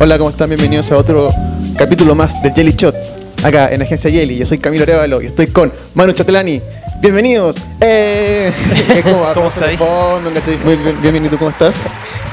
Hola, 0.00 0.16
¿cómo 0.16 0.30
están? 0.30 0.48
Bienvenidos 0.48 0.92
a 0.92 0.96
otro 0.96 1.28
capítulo 1.76 2.14
más 2.14 2.40
de 2.40 2.52
Jelly 2.52 2.72
Shot, 2.72 2.94
acá 3.42 3.72
en 3.72 3.82
Agencia 3.82 4.08
Jelly. 4.08 4.38
Yo 4.38 4.46
soy 4.46 4.58
Camilo 4.58 4.84
Arevalo 4.84 5.20
y 5.20 5.26
estoy 5.26 5.48
con 5.48 5.72
Manu 5.94 6.12
Chatelani. 6.12 6.62
Bienvenidos. 7.02 7.56
Eh, 7.80 8.52
¿Cómo, 9.02 9.22
va? 9.22 9.34
¿Cómo 9.34 9.50
¿cachai? 9.50 9.76
Muy 10.64 10.76
bien, 10.76 10.96
bien, 11.02 11.12
bien. 11.14 11.26
¿Y 11.26 11.28
tú 11.28 11.36
cómo 11.36 11.50
estás? 11.50 11.86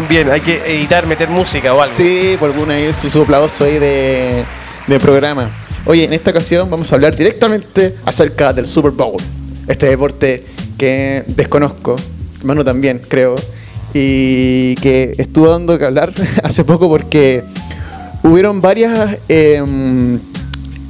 Bien, 0.07 0.29
hay 0.29 0.41
que 0.41 0.61
editar, 0.77 1.07
meter 1.07 1.27
música 1.27 1.73
o 1.73 1.81
algo. 1.81 1.95
Sí, 1.97 2.37
por 2.39 2.51
alguna 2.51 2.75
vez 2.75 2.97
su 2.97 3.21
aplauso 3.23 3.63
ahí 3.63 3.79
de, 3.79 4.43
de 4.85 4.99
programa. 4.99 5.49
Oye, 5.87 6.03
en 6.03 6.13
esta 6.13 6.29
ocasión 6.29 6.69
vamos 6.69 6.91
a 6.91 6.95
hablar 6.95 7.15
directamente 7.15 7.95
acerca 8.05 8.53
del 8.53 8.67
Super 8.67 8.91
Bowl. 8.91 9.19
Este 9.67 9.87
deporte 9.87 10.45
que 10.77 11.23
desconozco, 11.25 11.95
Manu 12.43 12.63
también, 12.63 13.01
creo, 13.07 13.37
y 13.97 14.75
que 14.75 15.15
estuvo 15.17 15.49
dando 15.49 15.79
que 15.79 15.85
hablar 15.85 16.13
hace 16.43 16.65
poco 16.65 16.89
porque 16.89 17.43
hubieron 18.23 18.59
varias 18.59 19.17
em, 19.29 20.19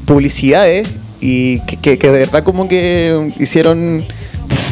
publicidades 0.05 0.87
y 1.21 1.59
que, 1.61 1.77
que- 1.77 1.97
que 1.99 2.09
de 2.11 2.19
verdad 2.19 2.43
como 2.43 2.67
que 2.67 3.31
hicieron 3.39 4.03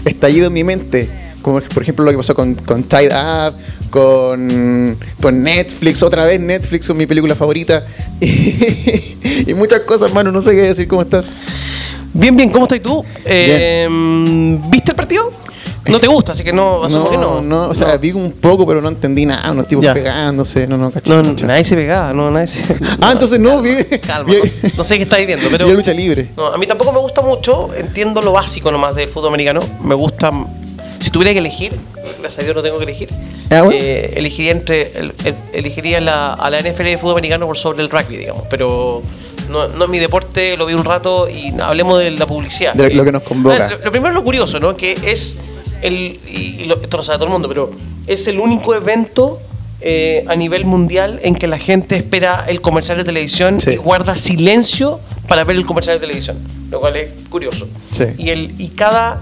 estallido 0.06 0.48
en 0.48 0.54
mi 0.54 0.64
mente. 0.64 1.10
Como 1.44 1.60
por 1.62 1.84
ejemplo 1.84 2.06
lo 2.06 2.12
que 2.12 2.18
pasó 2.18 2.34
con, 2.34 2.56
con 2.56 2.84
Tide 2.84 3.10
Up, 3.14 3.54
con, 3.92 4.98
con 5.22 5.44
Netflix, 5.44 6.02
otra 6.02 6.24
vez 6.26 6.40
Netflix 6.40 6.88
con 6.88 6.98
mi 6.98 7.06
película 7.06 7.36
favorita. 7.36 7.86
Y, 8.20 9.16
y 9.48 9.54
muchas 9.54 9.82
cosas, 9.82 10.08
hermano, 10.08 10.32
no 10.32 10.42
sé 10.42 10.52
qué 10.56 10.62
decir, 10.62 10.88
¿cómo 10.88 11.02
estás? 11.04 11.30
Bien, 12.14 12.36
bien, 12.36 12.50
¿cómo 12.50 12.66
estás 12.66 12.82
tú? 12.82 13.04
Eh, 13.26 13.88
¿Viste 14.72 14.92
el 14.92 14.96
partido? 14.96 15.32
No 15.86 16.00
te 16.00 16.08
gusta, 16.08 16.32
así 16.32 16.44
que 16.44 16.54
no, 16.54 16.84
asumo 16.86 17.04
No, 17.06 17.10
que 17.10 17.18
no, 17.18 17.42
no. 17.42 17.68
o 17.70 17.74
sea, 17.76 17.98
vi 17.98 18.12
un 18.12 18.32
poco, 18.32 18.66
pero 18.66 18.82
no 18.82 18.88
entendí 18.88 19.26
nada, 19.26 19.52
unos 19.52 19.68
tipos 19.68 19.84
Ya. 19.84 19.94
pegándose, 19.94 20.66
no, 20.66 20.78
no, 20.78 20.90
caché. 20.92 21.14
No, 21.14 21.24
caché. 21.24 21.46
nadie 21.46 21.66
se 21.66 21.76
pegaba, 21.76 22.14
no, 22.14 22.32
nadie 22.32 22.48
se... 22.48 22.60
Ah, 23.02 23.12
entonces 23.14 23.40
no, 23.40 23.62
vi. 23.62 23.76
Calma, 24.06 24.32
vi- 24.34 24.40
no, 24.64 24.70
no 24.78 24.84
sé 24.86 24.98
qué 24.98 25.04
estáis 25.04 25.28
viendo, 25.28 25.46
pero... 25.52 25.68
vi 25.68 25.74
lucha 25.74 25.92
libre. 25.94 26.30
No, 26.38 26.48
a 26.48 26.58
mí 26.58 26.66
tampoco 26.68 26.92
me 26.94 27.00
gusta 27.00 27.22
mucho, 27.22 27.74
entiendo 27.76 28.22
lo 28.22 28.32
básico 28.32 28.72
nomás 28.72 28.96
del 28.96 29.10
fútbol 29.10 29.28
americano. 29.30 29.62
Me 29.84 29.94
gusta, 29.96 30.32
si 31.02 31.10
tuviera 31.10 31.34
que 31.34 31.40
elegir, 31.40 31.74
gracias 32.20 32.40
a 32.40 32.44
Dios 32.44 32.56
no 32.56 32.62
tengo 32.64 32.78
que 32.78 32.84
elegir, 32.86 33.10
Ah, 33.52 33.64
bueno. 33.64 33.72
eh, 33.82 34.14
elegiría 34.16 34.52
entre 34.54 34.84
el- 34.98 35.14
el- 35.26 35.36
elegiría 35.52 36.00
la, 36.00 36.34
a 36.34 36.50
la 36.50 36.60
NFL 36.62 36.84
de 36.86 36.98
fútbol 36.98 37.16
americano 37.16 37.46
por 37.46 37.58
sobre 37.58 37.84
el 37.84 37.90
rugby, 37.90 38.16
digamos. 38.18 38.44
Pero 38.50 39.02
no, 39.50 39.68
no 39.68 39.84
es 39.84 39.90
mi 39.90 40.00
deporte, 40.00 40.56
lo 40.56 40.66
vi 40.66 40.76
un 40.76 40.86
rato 40.86 41.28
y 41.30 41.54
hablemos 41.60 42.00
de 42.00 42.12
la 42.12 42.26
publicidad. 42.26 42.74
De 42.74 42.90
lo 42.94 43.04
que 43.04 43.12
nos 43.12 43.24
convoca. 43.24 43.70
Lo, 43.70 43.78
lo 43.80 43.92
primero 43.92 44.10
es 44.12 44.16
lo 44.16 44.24
curioso, 44.24 44.62
¿no? 44.62 44.76
Que 44.78 44.98
es 45.06 45.38
el, 45.84 46.20
y, 46.28 46.66
lo, 46.66 46.82
esto 46.82 46.98
lo 46.98 47.04
sabe 47.04 47.18
todo 47.18 47.28
el 47.28 47.32
mundo, 47.34 47.48
pero 47.48 47.72
es 48.08 48.28
el 48.28 48.40
único 48.40 48.74
evento 48.74 49.40
eh, 49.82 50.24
a 50.28 50.36
nivel 50.36 50.66
mundial 50.66 51.20
en 51.24 51.36
que 51.36 51.46
la 51.48 51.58
gente 51.60 51.96
espera 51.98 52.46
el 52.48 52.62
comercial 52.62 52.98
de 52.98 53.04
televisión 53.04 53.60
Sí. 53.60 53.72
y 53.72 53.76
guarda 53.76 54.16
silencio 54.16 55.00
para 55.28 55.44
ver 55.44 55.56
el 55.58 55.66
comercial 55.66 55.98
de 55.98 56.08
televisión, 56.08 56.38
lo 56.72 56.80
cual 56.80 56.96
es 56.96 57.10
curioso. 57.30 57.68
Sí. 57.92 58.06
Y, 58.18 58.30
el, 58.30 58.56
y 58.58 58.70
cada, 58.70 59.20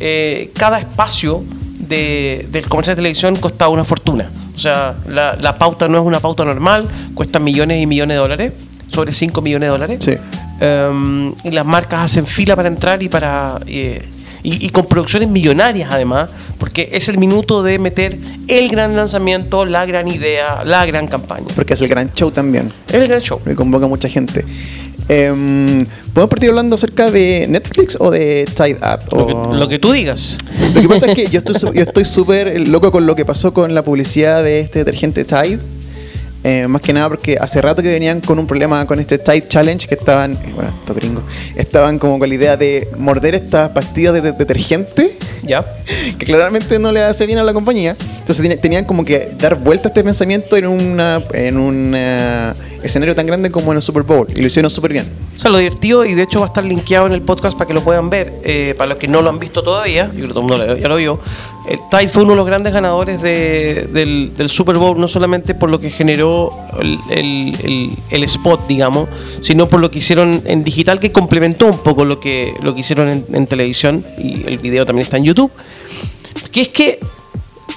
eh, 0.00 0.50
cada 0.54 0.78
espacio 0.78 1.44
de- 1.78 2.46
del 2.50 2.68
comercial 2.68 2.96
de 2.96 3.00
televisión 3.02 3.36
costaba 3.36 3.70
una 3.70 3.84
fortuna. 3.84 4.30
O 4.54 4.58
sea, 4.58 4.96
la, 5.06 5.36
la 5.36 5.56
pauta 5.58 5.88
no 5.88 5.98
es 5.98 6.04
una 6.04 6.20
pauta 6.20 6.44
normal, 6.44 6.88
cuesta 7.14 7.38
millones 7.38 7.80
y 7.82 7.86
millones 7.86 8.14
de 8.16 8.18
dólares, 8.20 8.52
sobre 8.92 9.12
5 9.12 9.40
millones 9.42 9.66
de 9.66 9.70
dólares. 9.70 9.98
Sí. 10.04 10.12
Um, 10.64 11.34
y 11.44 11.50
las 11.52 11.64
marcas 11.64 12.00
hacen 12.10 12.26
fila 12.26 12.56
para 12.56 12.66
entrar 12.68 13.00
y 13.02 13.08
para 13.08 13.60
eh, 13.66 14.02
y, 14.42 14.64
y 14.66 14.70
con 14.70 14.86
producciones 14.86 15.28
millonarias 15.28 15.90
además, 15.92 16.30
porque 16.58 16.88
es 16.92 17.08
el 17.08 17.18
minuto 17.18 17.62
de 17.62 17.78
meter 17.78 18.18
el 18.48 18.68
gran 18.68 18.96
lanzamiento, 18.96 19.64
la 19.64 19.84
gran 19.86 20.08
idea, 20.08 20.64
la 20.64 20.84
gran 20.86 21.06
campaña. 21.08 21.46
Porque 21.54 21.74
es 21.74 21.80
el 21.80 21.88
gran 21.88 22.12
show 22.14 22.30
también. 22.30 22.72
Es 22.88 22.94
el 22.94 23.08
gran 23.08 23.20
show. 23.20 23.40
Me 23.44 23.54
convoca 23.54 23.86
mucha 23.86 24.08
gente. 24.08 24.44
Em, 25.08 25.86
¿Podemos 26.12 26.28
partir 26.30 26.50
hablando 26.50 26.74
acerca 26.76 27.10
de 27.10 27.46
Netflix 27.48 27.96
o 27.98 28.10
de 28.10 28.46
Tide 28.54 28.74
Up? 28.82 29.00
Lo 29.16 29.26
que, 29.26 29.32
O- 29.32 29.54
lo 29.54 29.68
que 29.68 29.78
tú 29.78 29.92
digas. 29.92 30.36
Lo 30.74 30.82
que 30.82 30.88
pasa 30.88 31.06
es 31.06 31.14
que 31.14 31.26
yo 31.28 31.38
estoy 31.38 31.54
yo 31.74 31.82
estoy 31.82 32.04
súper 32.04 32.60
loco 32.68 32.92
con 32.92 33.06
lo 33.06 33.14
que 33.16 33.24
pasó 33.24 33.54
con 33.54 33.74
la 33.74 33.82
publicidad 33.82 34.42
de 34.42 34.60
este 34.60 34.80
detergente 34.80 35.24
Tide. 35.24 35.58
Eh, 36.44 36.66
más 36.68 36.80
que 36.80 36.92
nada 36.92 37.08
porque 37.08 37.36
hace 37.40 37.60
rato 37.60 37.82
que 37.82 37.88
venían 37.90 38.20
con 38.20 38.38
un 38.38 38.46
problema 38.46 38.86
con 38.86 39.00
este 39.00 39.18
Tide 39.18 39.48
Challenge 39.48 39.88
que 39.88 39.94
estaban, 39.96 40.34
eh, 40.34 40.52
bueno, 40.54 40.70
estos 40.78 40.94
gringos, 40.96 41.24
estaban 41.56 41.98
como 41.98 42.18
con 42.18 42.28
la 42.28 42.34
idea 42.36 42.56
de 42.56 42.88
morder 42.96 43.34
estas 43.34 43.70
pastillas 43.70 44.14
de, 44.14 44.20
de- 44.20 44.32
detergente 44.32 45.10
¿Ya? 45.42 45.64
que 46.18 46.26
claramente 46.26 46.78
no 46.78 46.92
le 46.92 47.02
hace 47.02 47.26
bien 47.26 47.38
a 47.38 47.42
la 47.42 47.52
compañía. 47.52 47.96
Entonces 48.20 48.60
tenían 48.60 48.84
como 48.84 49.04
que 49.04 49.32
dar 49.38 49.56
vuelta 49.56 49.88
a 49.88 49.90
este 49.90 50.04
pensamiento 50.04 50.56
en 50.56 50.66
una 50.68 51.22
en 51.32 51.58
un 51.58 51.92
eh, 51.96 52.52
escenario 52.82 53.14
tan 53.14 53.26
grande 53.26 53.50
como 53.50 53.72
en 53.72 53.76
el 53.76 53.82
Super 53.82 54.02
Bowl 54.02 54.26
y 54.34 54.40
lo 54.40 54.46
hicieron 54.46 54.70
súper 54.70 54.92
bien. 54.92 55.06
O 55.36 55.40
sea, 55.40 55.50
lo 55.50 55.58
divertido, 55.58 56.04
y 56.04 56.14
de 56.14 56.22
hecho 56.22 56.40
va 56.40 56.46
a 56.46 56.48
estar 56.48 56.64
linkeado 56.64 57.06
en 57.06 57.12
el 57.12 57.22
podcast 57.22 57.56
para 57.56 57.68
que 57.68 57.74
lo 57.74 57.82
puedan 57.82 58.10
ver, 58.10 58.32
eh, 58.44 58.74
para 58.76 58.88
los 58.90 58.98
que 58.98 59.06
no 59.08 59.22
lo 59.22 59.30
han 59.30 59.38
visto 59.38 59.62
todavía, 59.62 60.06
yo 60.06 60.12
creo 60.12 60.28
que 60.28 60.34
todo 60.34 60.40
el 60.40 60.46
mundo 60.58 60.76
ya 60.76 60.88
lo 60.88 60.96
vio, 60.96 61.20
el 61.68 61.78
Tide 61.90 62.08
fue 62.08 62.22
uno 62.22 62.32
de 62.32 62.36
los 62.38 62.46
grandes 62.46 62.72
ganadores 62.72 63.20
de- 63.22 63.88
del, 63.92 64.32
del 64.36 64.48
Super 64.48 64.76
Bowl, 64.78 64.98
no 64.98 65.06
solamente 65.06 65.54
por 65.54 65.68
lo 65.70 65.78
que 65.78 65.90
generó 65.90 66.50
el, 66.80 66.98
el- 67.10 67.54
el- 67.62 67.90
el 68.10 68.24
spot, 68.24 68.66
digamos, 68.66 69.08
sino 69.42 69.68
por 69.68 69.80
lo 69.80 69.90
que 69.90 69.98
hicieron 69.98 70.42
en 70.46 70.64
digital, 70.64 70.98
que 70.98 71.12
complementó 71.12 71.66
un 71.66 71.78
poco 71.78 72.04
lo 72.04 72.18
que, 72.20 72.54
lo 72.62 72.74
que 72.74 72.80
hicieron 72.80 73.08
en, 73.08 73.24
en 73.32 73.46
televisión, 73.46 74.04
y 74.18 74.44
el 74.48 74.58
video 74.58 74.86
también 74.86 75.04
está 75.04 75.18
en 75.18 75.24
YouTube, 75.24 75.50
que 76.50 76.62
es 76.62 76.68
que 76.70 76.98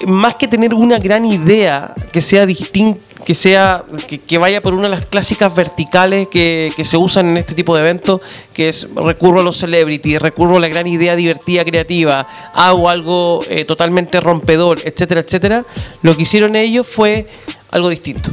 más 0.06 0.34
que 0.36 0.48
tener 0.48 0.72
una 0.74 0.98
gran 0.98 1.24
idea 1.26 1.94
que 2.12 2.20
sea 2.20 2.46
distinta, 2.46 2.98
que 3.24 3.34
sea 3.34 3.84
que, 4.08 4.18
que 4.18 4.38
vaya 4.38 4.60
por 4.62 4.74
una 4.74 4.84
de 4.84 4.96
las 4.96 5.06
clásicas 5.06 5.54
verticales 5.54 6.28
que, 6.28 6.72
que 6.76 6.84
se 6.84 6.96
usan 6.96 7.28
en 7.28 7.36
este 7.36 7.54
tipo 7.54 7.74
de 7.74 7.82
eventos, 7.82 8.20
que 8.52 8.68
es 8.68 8.86
recurro 8.94 9.40
a 9.40 9.42
los 9.42 9.58
celebrities, 9.58 10.20
recurro 10.20 10.56
a 10.56 10.60
la 10.60 10.68
gran 10.68 10.86
idea 10.86 11.16
divertida, 11.16 11.64
creativa, 11.64 12.26
hago 12.54 12.88
algo 12.88 13.40
eh, 13.48 13.64
totalmente 13.64 14.20
rompedor, 14.20 14.78
etcétera, 14.84 15.20
etcétera. 15.20 15.64
Lo 16.02 16.16
que 16.16 16.22
hicieron 16.22 16.56
ellos 16.56 16.86
fue 16.86 17.26
algo 17.70 17.88
distinto. 17.88 18.30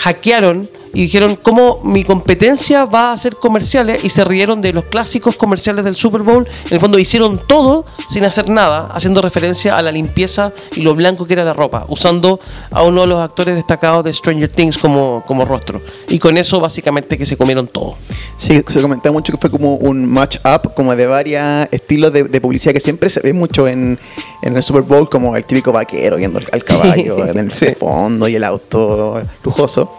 Hackearon 0.00 0.68
y 0.94 1.02
dijeron 1.02 1.36
cómo 1.40 1.80
mi 1.84 2.04
competencia 2.04 2.84
va 2.84 3.10
a 3.10 3.12
hacer 3.12 3.36
comerciales 3.36 4.04
y 4.04 4.10
se 4.10 4.24
rieron 4.24 4.60
de 4.60 4.72
los 4.72 4.84
clásicos 4.86 5.36
comerciales 5.36 5.84
del 5.84 5.96
Super 5.96 6.22
Bowl. 6.22 6.46
En 6.66 6.72
el 6.74 6.80
fondo 6.80 6.98
hicieron 6.98 7.40
todo 7.46 7.86
sin 8.10 8.24
hacer 8.24 8.48
nada, 8.48 8.88
haciendo 8.92 9.22
referencia 9.22 9.76
a 9.76 9.82
la 9.82 9.90
limpieza 9.92 10.52
y 10.76 10.82
lo 10.82 10.94
blanco 10.94 11.26
que 11.26 11.32
era 11.34 11.44
la 11.44 11.52
ropa, 11.54 11.86
usando 11.88 12.40
a 12.70 12.82
uno 12.82 13.02
de 13.02 13.06
los 13.06 13.20
actores 13.20 13.54
destacados 13.54 14.04
de 14.04 14.12
Stranger 14.12 14.48
Things 14.50 14.76
como, 14.78 15.22
como 15.26 15.44
rostro. 15.44 15.80
Y 16.08 16.18
con 16.18 16.36
eso 16.36 16.60
básicamente 16.60 17.16
que 17.16 17.24
se 17.26 17.36
comieron 17.36 17.68
todo. 17.68 17.96
Sí, 18.36 18.62
se 18.66 18.82
comentaba 18.82 19.12
mucho 19.12 19.32
que 19.32 19.38
fue 19.38 19.50
como 19.50 19.76
un 19.76 20.06
match 20.06 20.36
up 20.44 20.74
como 20.74 20.94
de 20.96 21.06
varios 21.06 21.42
estilos 21.70 22.12
de, 22.12 22.24
de 22.24 22.40
publicidad 22.40 22.72
que 22.74 22.80
siempre 22.80 23.08
se 23.08 23.20
ve 23.20 23.32
mucho 23.32 23.66
en, 23.66 23.98
en 24.42 24.56
el 24.56 24.62
Super 24.62 24.82
Bowl, 24.82 25.08
como 25.08 25.36
el 25.36 25.44
típico 25.44 25.72
vaquero 25.72 26.16
viendo 26.16 26.38
al, 26.38 26.46
al 26.52 26.64
caballo 26.64 27.26
en 27.28 27.38
el 27.38 27.52
Sí. 27.52 27.66
fondo 27.78 28.28
y 28.28 28.34
el 28.34 28.44
auto 28.44 29.22
lujoso. 29.44 29.90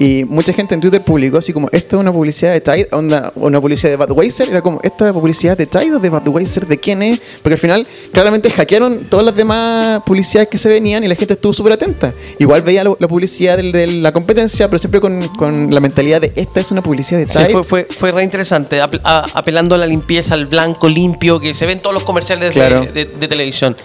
Y 0.00 0.24
mucha 0.24 0.52
gente 0.52 0.74
en 0.74 0.80
Twitter 0.80 1.02
publicó 1.02 1.38
así 1.38 1.52
como, 1.52 1.68
¿esta 1.72 1.96
es 1.96 2.00
una 2.00 2.12
publicidad 2.12 2.52
de 2.52 2.60
Tide? 2.60 2.88
Onda, 2.92 3.32
¿Una 3.34 3.60
publicidad 3.60 3.90
de 3.90 3.96
Budweiser? 3.96 4.48
Era 4.48 4.62
como, 4.62 4.78
¿esta 4.82 5.12
publicidad 5.12 5.56
de 5.58 5.66
Tide 5.66 5.94
o 5.94 5.98
de 5.98 6.08
Budweiser? 6.08 6.66
¿De 6.66 6.78
quién 6.78 7.02
es? 7.02 7.20
Porque 7.42 7.54
al 7.54 7.58
final 7.60 7.86
claramente 8.12 8.48
hackearon 8.48 9.06
todas 9.10 9.26
las 9.26 9.34
demás 9.34 10.00
publicidades 10.06 10.48
que 10.48 10.56
se 10.58 10.68
venían 10.68 11.02
y 11.02 11.08
la 11.08 11.16
gente 11.16 11.34
estuvo 11.34 11.52
súper 11.52 11.72
atenta. 11.72 12.12
Igual 12.38 12.62
veía 12.62 12.84
la, 12.84 12.94
la 12.98 13.08
publicidad 13.08 13.56
del- 13.56 13.72
de, 13.72 13.86
la 13.88 14.12
competencia, 14.12 14.68
pero 14.68 14.78
siempre 14.78 15.00
con, 15.00 15.26
con 15.36 15.74
la 15.74 15.80
mentalidad 15.80 16.20
de, 16.20 16.32
¿esta 16.36 16.60
es 16.60 16.70
una 16.70 16.80
publicidad 16.82 17.18
de 17.18 17.26
Sí, 17.26 17.32
Tide? 17.38 17.50
fue, 17.50 17.64
fue, 17.64 17.84
fue 17.90 18.12
re 18.12 18.22
interesante, 18.22 18.80
a- 18.80 19.24
apelando 19.34 19.74
a 19.74 19.78
la 19.78 19.86
limpieza, 19.86 20.34
al 20.34 20.46
blanco 20.46 20.88
limpio 20.88 21.40
que 21.40 21.54
se 21.54 21.66
ven 21.66 21.80
todos 21.80 21.94
los 21.94 22.04
comerciales 22.04 22.54
de- 22.54 22.86
de, 22.92 23.04
de 23.06 23.28
televisión. 23.28 23.76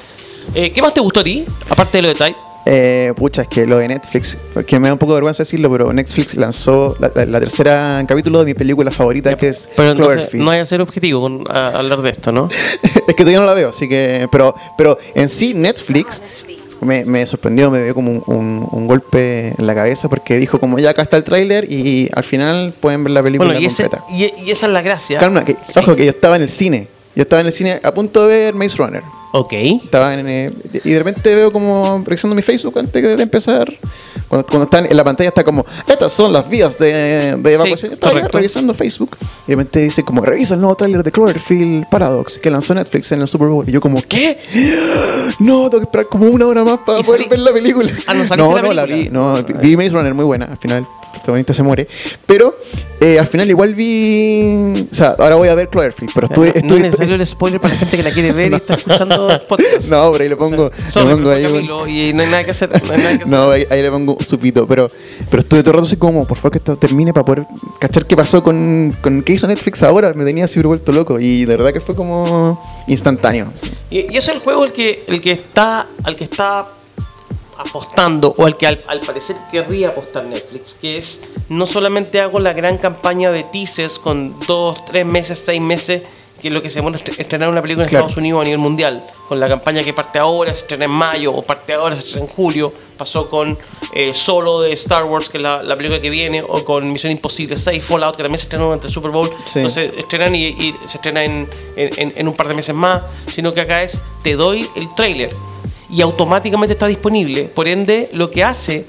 Eh, 0.54 0.72
¿Qué 0.72 0.82
más 0.82 0.94
te 0.94 1.00
gustó 1.00 1.22
a 1.22 1.24
ti, 1.24 1.46
aparte 1.70 1.98
de 1.98 2.02
lo 2.04 2.08
de 2.10 2.16
Tide? 2.16 2.36
Eh, 2.66 3.12
pucha, 3.18 3.42
es 3.42 3.48
que 3.50 3.68
lo 3.68 3.78
de 3.78 3.90
Netflix, 3.90 4.38
porque 4.54 4.80
me 4.80 4.88
da 4.88 4.94
un 4.94 5.00
poco 5.00 5.12
de 5.14 5.18
vergüenza 5.18 5.44
decirlo, 5.44 5.70
pero 5.70 5.92
Netflix 5.92 6.36
lanzó 6.36 6.96
la, 7.00 7.12
la- 7.14 7.26
la 7.26 7.40
tercera 7.42 8.02
capítulo 8.08 8.40
de 8.40 8.46
mi 8.46 8.54
película 8.54 8.90
favorita, 8.90 9.36
que 9.36 9.50
es 9.50 9.70
Pero 9.76 9.90
no, 9.90 9.96
Cloverfield. 9.96 10.46
no 10.46 10.52
hay 10.52 10.62
que 10.62 10.66
ser 10.66 10.82
objetivo 10.82 11.20
con 11.22 11.44
a- 11.50 11.70
hablar 11.78 12.02
de 12.02 12.12
esto, 12.12 12.32
¿no? 12.32 12.48
es 12.84 13.02
que 13.16 13.24
todavía 13.24 13.40
no 13.42 13.46
la 13.46 13.54
veo, 13.54 13.70
así 13.70 13.90
que. 13.90 14.30
Pero, 14.32 14.56
pero 14.78 14.98
en 15.14 15.28
sí, 15.28 15.54
Netflix 15.54 16.22
me, 16.80 17.04
me 17.04 17.26
sorprendió, 17.28 17.70
me 17.70 17.84
dio 17.84 17.94
como 17.94 18.12
un, 18.12 18.24
un- 18.28 18.68
un 18.72 18.88
golpe 18.88 19.54
en 19.58 19.68
la 19.68 19.76
cabeza, 19.76 20.08
porque 20.08 20.38
dijo, 20.40 20.58
como 20.60 20.80
ya 20.80 20.92
acá 20.92 21.02
está 21.02 21.18
el 21.18 21.26
tráiler 21.26 21.70
y 21.70 22.10
al 22.16 22.24
final 22.24 22.74
pueden 22.80 23.04
ver 23.04 23.12
la 23.12 23.24
película 23.24 23.50
Bueno, 23.50 23.60
y, 23.62 23.66
ese- 23.66 23.84
completa. 23.90 24.06
y, 24.14 24.46
y 24.46 24.52
esa 24.52 24.68
es 24.68 24.72
la 24.72 24.82
gracia. 24.82 25.20
Calma, 25.20 25.44
que, 25.44 25.54
Sí. 25.54 25.80
ojo, 25.80 25.98
que 25.98 26.06
yo 26.06 26.12
estaba 26.12 26.38
en 26.38 26.44
el 26.44 26.50
cine. 26.50 26.88
Yo 27.16 27.24
estaba 27.24 27.42
en 27.42 27.48
el 27.48 27.54
cine 27.54 27.82
a 27.84 27.94
punto 27.94 28.26
de 28.26 28.38
ver 28.38 28.54
Maze 28.54 28.78
Runner. 28.78 29.04
Ok. 29.36 29.54
Estaba 29.84 30.14
en, 30.14 30.30
eh, 30.30 30.52
y 30.84 30.92
de 30.92 31.00
repente 31.00 31.34
veo 31.34 31.52
como 31.52 32.04
revisando 32.06 32.36
mi 32.36 32.44
Facebook 32.44 32.78
antes 32.78 33.18
de 33.18 33.24
empezar. 33.24 33.68
Cuando, 34.28 34.46
cuando 34.46 34.66
están 34.66 34.86
en 34.86 34.96
la 34.96 35.04
pantalla 35.04 35.30
está 35.30 35.44
como, 35.44 35.66
estas 35.88 36.12
son 36.12 36.32
las 36.32 36.48
vías 36.48 36.78
de, 36.78 37.36
de 37.38 37.54
evacuación. 37.54 37.90
Yo 37.90 37.96
estaba 37.96 38.14
ya 38.14 38.28
revisando 38.28 38.76
Facebook. 38.76 39.18
Y 39.48 39.52
de 39.52 39.56
repente 39.56 39.80
dice 39.80 40.04
como, 40.04 40.22
revisa 40.22 40.54
el 40.54 40.62
nuevo 40.62 40.76
tráiler 40.76 41.02
de 41.02 41.12
Cloverfield 41.12 41.90
Paradox 41.90 42.38
que 42.38 42.52
lanzó 42.52 42.76
Netflix 42.76 43.12
en 43.12 43.22
el 43.22 43.28
Super 43.28 43.48
Bowl. 43.48 43.68
Y 43.68 43.72
yo 43.72 43.82
como, 43.82 44.04
¿qué? 44.04 44.38
No, 45.40 45.68
tengo 45.68 45.80
que 45.80 45.86
esperar 45.86 46.06
como 46.10 46.28
una 46.28 46.46
hora 46.46 46.64
más 46.64 46.82
para 46.86 47.00
¿Y 47.00 47.04
poder 47.04 47.28
ver 47.28 47.40
la 47.40 47.52
película. 47.54 47.92
Ah, 48.06 48.14
¿no 48.14 48.26
no, 48.36 48.62
la 48.62 48.74
la 48.74 48.86
vi. 48.86 49.10
No, 49.10 49.42
vi 49.44 49.76
Maze 49.76 49.90
Runner 49.90 50.14
muy 50.14 50.26
buena 50.26 50.46
al 50.46 50.58
final. 50.58 50.86
Protagonista 51.24 51.54
se 51.54 51.64
muere. 51.64 51.88
Pero 52.26 52.56
eh, 53.00 53.18
al 53.18 53.28
final 53.28 53.50
igual 53.50 53.74
vi. 53.74 54.88
O 54.92 54.94
sea, 54.94 55.16
ahora 55.18 55.36
voy 55.36 55.48
a 55.48 55.56
ver 55.56 55.70
Cloverfield, 55.70 56.12
pero 56.14 56.28
estuve. 56.28 56.48
no, 56.64 56.76
estuve, 56.76 57.08
no 57.08 57.16
el 57.16 57.28
spoiler 57.28 57.60
para 57.60 57.74
la 57.74 57.80
gente 57.80 57.98
que 57.98 58.04
la 58.04 58.12
quiere 58.12 58.32
ver 58.34 58.52
y 58.52 58.56
está 58.58 58.74
escuchando 58.76 59.28
podcast. 59.48 59.86
no, 59.88 60.12
pero 60.12 60.24
ahí 60.24 60.30
le 60.30 60.36
pongo, 60.36 60.70
le 60.70 61.16
pongo 61.16 61.32
ahí. 61.32 61.44
Camilo, 61.44 61.88
y 61.88 62.14
no 62.14 62.24
hay 62.24 62.30
nada 62.30 62.44
que 62.44 62.52
hacer. 62.52 62.70
No, 62.70 62.94
hay 62.94 62.98
nada 62.98 63.10
que 63.18 63.24
hacer. 63.24 63.28
No, 63.28 63.50
ahí, 63.50 63.66
ahí 63.70 63.82
le 63.82 63.92
pongo 63.92 64.16
un 64.16 64.26
supito, 64.26 64.68
pero, 64.68 64.92
pero 65.30 65.42
estuve 65.42 65.62
todo 65.62 65.72
el 65.72 65.76
rato 65.76 65.88
así 65.88 65.98
como, 65.98 66.28
por 66.28 66.38
favor 66.38 66.52
que 66.52 66.58
esto 66.58 66.76
termine 66.76 67.14
para 67.14 67.26
poder 67.26 67.46
cachar 67.80 68.06
qué 68.06 68.16
pasó 68.16 68.44
con, 68.44 68.96
con 69.02 69.22
qué 69.24 69.34
hizo 69.34 69.48
Netflix 69.48 69.82
ahora, 69.84 70.14
me 70.14 70.26
tenía 70.26 70.46
así 70.46 70.62
vuelto 70.62 70.92
loco 70.92 71.20
y 71.20 71.46
de 71.46 71.58
verdad 71.58 71.72
que 71.72 71.82
fue 71.82 71.96
como 71.96 72.62
instantáneo. 72.88 73.48
Y, 73.90 74.14
y 74.14 74.18
es 74.18 74.28
el 74.28 74.40
juego 74.40 74.66
el 74.66 74.72
que, 74.72 75.04
el 75.08 75.22
que 75.22 75.32
está, 75.32 75.88
al 76.04 76.16
que 76.16 76.26
está 76.26 76.68
apostando, 77.58 78.34
o 78.38 78.46
al 78.46 78.58
que 78.58 78.68
al, 78.68 78.84
al 78.88 79.00
parecer 79.02 79.36
querría 79.52 79.90
apostar 79.90 80.24
Netflix, 80.26 80.76
que 80.80 80.98
es 80.98 81.20
no 81.50 81.66
solamente 81.66 82.20
hago 82.22 82.40
la 82.40 82.54
gran 82.54 82.78
campaña 82.78 83.32
de 83.32 83.44
teasers 83.44 84.00
con 84.00 84.40
dos, 84.48 84.84
tres 84.86 85.06
meses, 85.06 85.40
seis 85.44 85.62
meses, 85.62 86.02
que 86.42 86.50
es 86.50 86.54
lo 86.54 86.62
que 86.62 86.70
se 86.70 86.80
est- 86.82 87.20
estrenar 87.20 87.48
una 87.50 87.62
película 87.62 87.86
en 87.86 87.90
Claro. 87.90 88.06
Estados 88.06 88.18
Unidos 88.18 88.42
a 88.42 88.44
nivel 88.44 88.60
mundial, 88.60 89.02
con 89.30 89.40
la 89.40 89.48
campaña 89.48 89.82
que 89.82 89.94
parte 89.94 90.20
ahora, 90.20 90.54
se 90.54 90.62
estrena 90.62 90.86
en 90.86 90.92
mayo, 90.92 91.32
o 91.34 91.42
parte 91.42 91.74
ahora, 91.74 91.96
se 91.96 92.02
estrena 92.02 92.26
en 92.26 92.32
julio, 92.34 92.74
pasó 92.98 93.30
con 93.30 93.58
eh, 93.94 94.14
Solo 94.14 94.60
de 94.60 94.74
Star 94.74 95.06
Wars, 95.06 95.30
que 95.30 95.38
es 95.38 95.44
la, 95.44 95.64
la 95.64 95.78
película 95.78 96.02
que 96.02 96.10
viene, 96.10 96.44
o 96.46 96.66
con 96.66 96.92
Misión 96.92 97.12
Imposible 97.14 97.56
6, 97.56 97.86
Fallout, 97.86 98.18
que 98.18 98.24
también 98.24 98.40
se 98.40 98.44
estrenó 98.46 98.66
durante 98.66 98.88
el 98.88 98.94
Super 98.94 99.12
Bowl, 99.12 99.30
Sí. 99.46 99.60
entonces 99.60 99.94
estrenan 99.98 100.36
y, 100.36 100.48
y 100.48 100.76
se 100.88 100.98
estrena 100.98 101.24
en, 101.24 101.48
en- 101.78 102.00
en- 102.00 102.14
en 102.18 102.28
un 102.28 102.34
par 102.34 102.50
de 102.50 102.56
meses 102.56 102.76
más, 102.76 103.04
sino 103.28 103.54
que 103.54 103.62
acá 103.62 103.82
es, 103.84 103.98
te 104.22 104.36
doy 104.36 104.68
el 104.76 104.94
trailer 104.96 105.34
y 105.94 106.02
automáticamente 106.02 106.74
está 106.74 106.88
disponible. 106.88 107.44
Por 107.46 107.68
ende, 107.68 108.10
lo 108.14 108.30
que 108.32 108.44
hace 108.44 108.86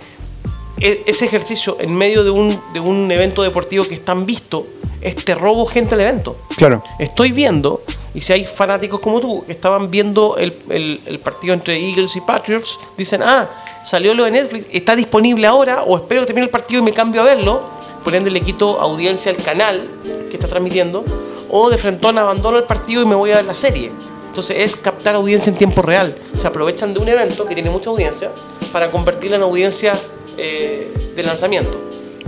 e- 0.81 1.03
ese 1.07 1.25
ejercicio 1.27 1.77
en 1.81 1.95
medio 1.95 2.25
de 2.25 2.31
un, 2.31 2.59
de 2.73 2.81
un 2.81 3.11
evento 3.13 3.43
deportivo 3.43 3.85
que 3.85 3.95
es 3.95 4.05
tan 4.05 4.25
visto, 4.27 4.67
es 5.01 5.17
te 5.25 5.35
robo 5.35 5.67
gente 5.67 5.95
al 5.95 6.01
evento. 6.01 6.37
Claro. 6.57 6.83
Estoy 6.99 7.31
viendo, 7.33 7.83
y 8.15 8.21
si 8.23 8.33
hay 8.33 8.45
fanáticos 8.47 9.01
como 9.01 9.21
tú 9.21 9.45
que 9.47 9.53
estaban 9.53 9.91
viendo 9.91 10.37
el, 10.39 10.55
el- 10.71 11.01
el 11.07 11.19
partido 11.19 11.53
entre 11.55 11.77
Eagles 11.79 12.17
y 12.17 12.21
Patriots, 12.23 12.79
dicen, 12.97 13.23
ah, 13.23 13.49
salió 13.85 14.15
lo 14.15 14.25
de 14.25 14.31
Netflix, 14.31 14.67
está 14.73 14.97
disponible 14.97 15.47
ahora, 15.47 15.83
o 15.83 15.97
espero 15.97 16.23
que 16.23 16.27
termine 16.29 16.47
el 16.47 16.51
partido 16.51 16.81
y 16.81 16.85
me 16.85 16.93
cambio 16.95 17.21
a 17.21 17.25
verlo, 17.25 17.61
por 18.03 18.15
ende 18.15 18.31
le 18.31 18.41
quito 18.41 18.81
audiencia 18.81 19.31
al 19.31 19.37
canal 19.39 19.87
que 20.31 20.37
está 20.37 20.49
transmitiendo, 20.49 21.05
o 21.51 21.69
de 21.69 21.77
frentón 21.79 22.17
abandono 22.19 22.57
el 22.57 22.65
partido 22.65 23.03
y 23.03 23.07
me 23.07 23.15
voy 23.15 23.31
a 23.33 23.37
ver 23.37 23.45
la 23.45 23.55
serie. 23.57 23.91
Entonces 24.35 24.57
es 24.59 24.75
captar 24.75 25.15
audiencia 25.15 25.49
en 25.49 25.57
tiempo 25.57 25.81
real. 25.81 26.13
Se 26.35 26.49
aprovechan 26.49 26.93
de 26.93 26.99
un 26.99 27.09
evento 27.09 27.45
que 27.47 27.55
tiene 27.55 27.71
mucha 27.71 27.91
audiencia 27.91 28.33
para 28.73 28.91
convertirla 28.91 29.37
en 29.37 29.43
audiencia 29.43 29.97
eh, 30.37 30.93
de 31.15 31.23
lanzamiento. 31.23 31.79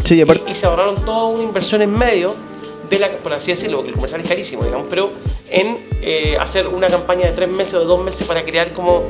Sí, 0.05 0.23
y 0.47 0.55
se 0.55 0.67
ahorraron 0.67 1.05
toda 1.05 1.25
una 1.25 1.43
inversión 1.43 1.83
en 1.83 1.91
medio 1.91 2.35
de 2.89 3.01
la, 3.01 3.11
por 3.11 3.33
así 3.33 3.51
decirlo, 3.51 3.79
porque 3.79 3.89
el 3.89 3.97
comercial 3.97 4.21
es 4.21 4.29
carísimo, 4.29 4.63
digamos, 4.63 4.87
pero 4.89 5.11
en 5.51 5.79
eh, 6.01 6.37
hacer 6.39 6.69
una 6.69 6.87
campaña 6.87 7.27
de 7.27 7.33
tres 7.33 7.49
meses 7.49 7.75
o 7.75 7.81
de 7.81 7.87
dos 7.87 8.05
meses 8.05 8.25
para 8.25 8.45
crear 8.45 8.73
como 8.73 9.03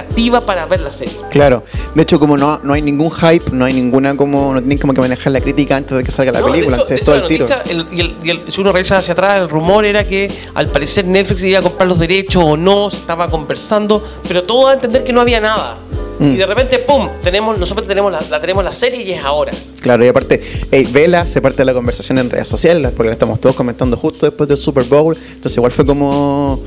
expectativa 0.00 0.40
para 0.40 0.66
ver 0.66 0.80
la 0.80 0.92
serie. 0.92 1.14
claro. 1.30 1.62
De 1.94 2.02
hecho, 2.02 2.18
como 2.20 2.36
no, 2.36 2.60
no 2.62 2.72
hay 2.74 2.82
ningún 2.82 3.10
hype, 3.10 3.50
no 3.52 3.64
hay 3.64 3.72
ninguna 3.72 4.16
como, 4.16 4.52
no 4.54 4.60
tienen 4.60 4.78
como 4.78 4.94
que 4.94 5.00
manejar 5.00 5.32
la 5.32 5.40
crítica 5.40 5.76
antes 5.76 5.96
de 5.96 6.04
que 6.04 6.10
salga 6.10 6.32
la 6.32 6.40
No, 6.40 6.46
de 6.46 6.52
película, 6.52 6.76
hecho- 6.76 6.82
antes 6.82 6.94
de 6.96 7.00
de 7.00 7.04
todo 7.04 7.16
hecho, 7.16 7.24
el 7.26 7.64
tiro. 7.64 7.86
el- 7.90 7.96
y 7.96 8.00
el- 8.00 8.14
y 8.24 8.30
el- 8.30 8.52
si 8.52 8.60
uno 8.60 8.72
revisa 8.72 8.98
hacia 8.98 9.12
atrás, 9.12 9.36
el 9.40 9.48
rumor 9.48 9.84
era 9.84 10.04
que 10.04 10.30
al 10.54 10.68
parecer 10.68 11.04
Netflix 11.06 11.42
iba 11.42 11.58
a 11.58 11.62
comprar 11.62 11.88
los 11.88 11.98
derechos 11.98 12.42
o 12.44 12.56
no, 12.56 12.90
se 12.90 12.98
estaba 12.98 13.28
conversando, 13.30 14.02
pero 14.26 14.44
todo 14.44 14.68
a 14.68 14.74
entender 14.74 15.04
que 15.04 15.12
no 15.12 15.20
había 15.20 15.40
nada. 15.40 15.76
Mm. 16.20 16.32
Y 16.32 16.36
de 16.36 16.46
repente, 16.46 16.78
¡pum! 16.80 17.08
Tenemos, 17.22 17.56
nosotros 17.58 17.86
tenemos 17.86 18.10
la, 18.10 18.20
la 18.28 18.40
tenemos 18.40 18.64
la 18.64 18.74
serie 18.74 19.02
y 19.04 19.12
es 19.12 19.24
ahora. 19.24 19.52
Claro, 19.80 20.04
y 20.04 20.08
aparte, 20.08 20.40
hey, 20.72 20.88
Vela 20.90 21.24
se 21.26 21.40
parte 21.40 21.58
de 21.58 21.64
la 21.66 21.74
conversación 21.74 22.18
en 22.18 22.28
redes 22.28 22.48
sociales, 22.48 22.90
porque 22.96 23.08
la 23.08 23.12
estamos 23.12 23.40
todos 23.40 23.54
comentando 23.54 23.96
justo 23.96 24.26
después 24.26 24.48
del 24.48 24.58
Super 24.58 24.82
Bowl, 24.84 25.16
entonces 25.16 25.56
igual 25.56 25.70
fue 25.70 25.86
como 25.86 26.60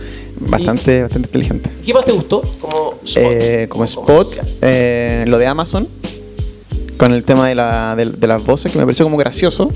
bastante, 0.48 1.02
bastante 1.04 1.28
inteligente. 1.28 1.70
¿Qué 1.86 1.94
más 1.94 2.06
te 2.06 2.12
gustó? 2.12 2.42
Como 2.60 2.94
spot. 3.04 3.16
Eh, 3.16 3.68
como 3.70 3.84
spot, 3.86 4.28
eh, 4.62 5.26
lo 5.28 5.38
de 5.38 5.48
Amazon, 5.48 5.88
con 6.98 7.14
el 7.14 7.24
tema 7.24 7.48
de, 7.48 7.56
la, 7.56 7.96
de, 7.96 8.06
de 8.06 8.28
las 8.28 8.44
voces, 8.44 8.72
que 8.72 8.78
me 8.78 8.84
pareció 8.86 9.06
como 9.06 9.18
gracioso. 9.18 9.72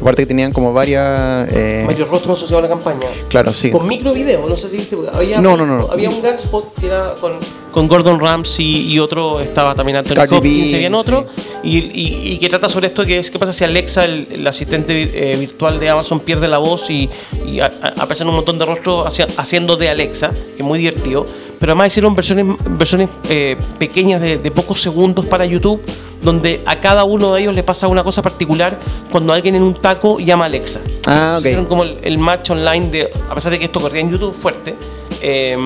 Aparte 0.00 0.22
que 0.22 0.26
tenían 0.26 0.52
como 0.52 0.72
varias... 0.72 1.48
eh, 1.52 1.84
Varios 1.86 2.08
rostros 2.08 2.36
asociados 2.38 2.64
a 2.64 2.68
la 2.68 2.74
campaña. 2.74 3.06
claro, 3.28 3.54
sí. 3.54 3.70
Con 3.70 3.86
micro 3.86 4.12
video, 4.12 4.48
no 4.48 4.56
sé 4.56 4.68
si 4.68 4.78
viste. 4.78 4.96
Había, 5.12 5.40
No, 5.40 5.56
no, 5.56 5.64
no. 5.64 5.88
Había 5.92 6.10
un 6.10 6.20
gran 6.20 6.34
spot 6.34 6.74
que 6.80 6.86
era 6.88 7.14
con, 7.20 7.34
con 7.72 7.88
Gordon 7.88 8.20
Ramsay 8.20 8.92
y 8.92 8.98
otro, 9.00 9.40
estaba 9.40 9.74
también 9.74 9.96
Anthony 9.96 10.14
Cardi 10.14 10.36
Hopkins, 10.36 10.70
B, 10.70 10.76
habían 10.76 10.94
otro. 10.94 11.26
sí. 11.34 11.42
Y, 11.64 11.78
y- 11.78 12.32
y 12.34 12.38
que 12.38 12.48
trata 12.48 12.68
sobre 12.68 12.88
esto: 12.88 13.04
que 13.06 13.18
es 13.18 13.30
qué 13.30 13.38
pasa 13.38 13.52
si 13.52 13.64
Alexa, 13.64 14.04
el, 14.04 14.26
el 14.30 14.46
asistente 14.46 15.32
eh, 15.32 15.36
virtual 15.36 15.80
de 15.80 15.88
Amazon, 15.90 16.20
pierde 16.20 16.46
la 16.48 16.58
voz 16.58 16.90
y, 16.90 17.08
y 17.46 17.60
a- 17.60 17.72
a- 17.82 18.02
aparecen 18.02 18.28
un 18.28 18.34
montón 18.36 18.58
de 18.58 18.66
rostros 18.66 19.06
hacia- 19.06 19.28
haciendo 19.36 19.76
de 19.76 19.88
Alexa, 19.88 20.30
que 20.30 20.62
es 20.62 20.64
muy 20.64 20.78
divertido. 20.78 21.26
Pero 21.58 21.72
además 21.72 21.88
hicieron 21.88 22.14
versiones, 22.16 22.44
versiones 22.70 23.08
eh, 23.28 23.56
pequeñas 23.78 24.20
de, 24.20 24.36
de 24.38 24.50
pocos 24.50 24.80
segundos 24.82 25.24
para 25.26 25.44
YouTube, 25.46 25.80
donde 26.20 26.60
a 26.66 26.76
cada 26.80 27.04
uno 27.04 27.34
de 27.34 27.42
ellos 27.42 27.54
le 27.54 27.62
pasa 27.62 27.86
una 27.86 28.02
cosa 28.02 28.20
particular 28.20 28.76
cuando 29.12 29.32
alguien 29.32 29.54
en 29.54 29.62
un 29.62 29.74
taco 29.74 30.18
llama 30.18 30.44
a 30.44 30.46
Alexa. 30.48 30.80
Ah, 31.06 31.36
ok. 31.38 31.44
Hicieron 31.44 31.66
como 31.66 31.84
el, 31.84 31.98
el 32.02 32.18
match 32.18 32.50
online 32.50 32.90
de, 32.90 33.08
a 33.30 33.34
pesar 33.36 33.52
de 33.52 33.60
que 33.60 33.66
esto 33.66 33.80
corría 33.80 34.00
en 34.00 34.10
YouTube 34.10 34.34
fuerte, 34.34 34.74
eh, 35.20 35.56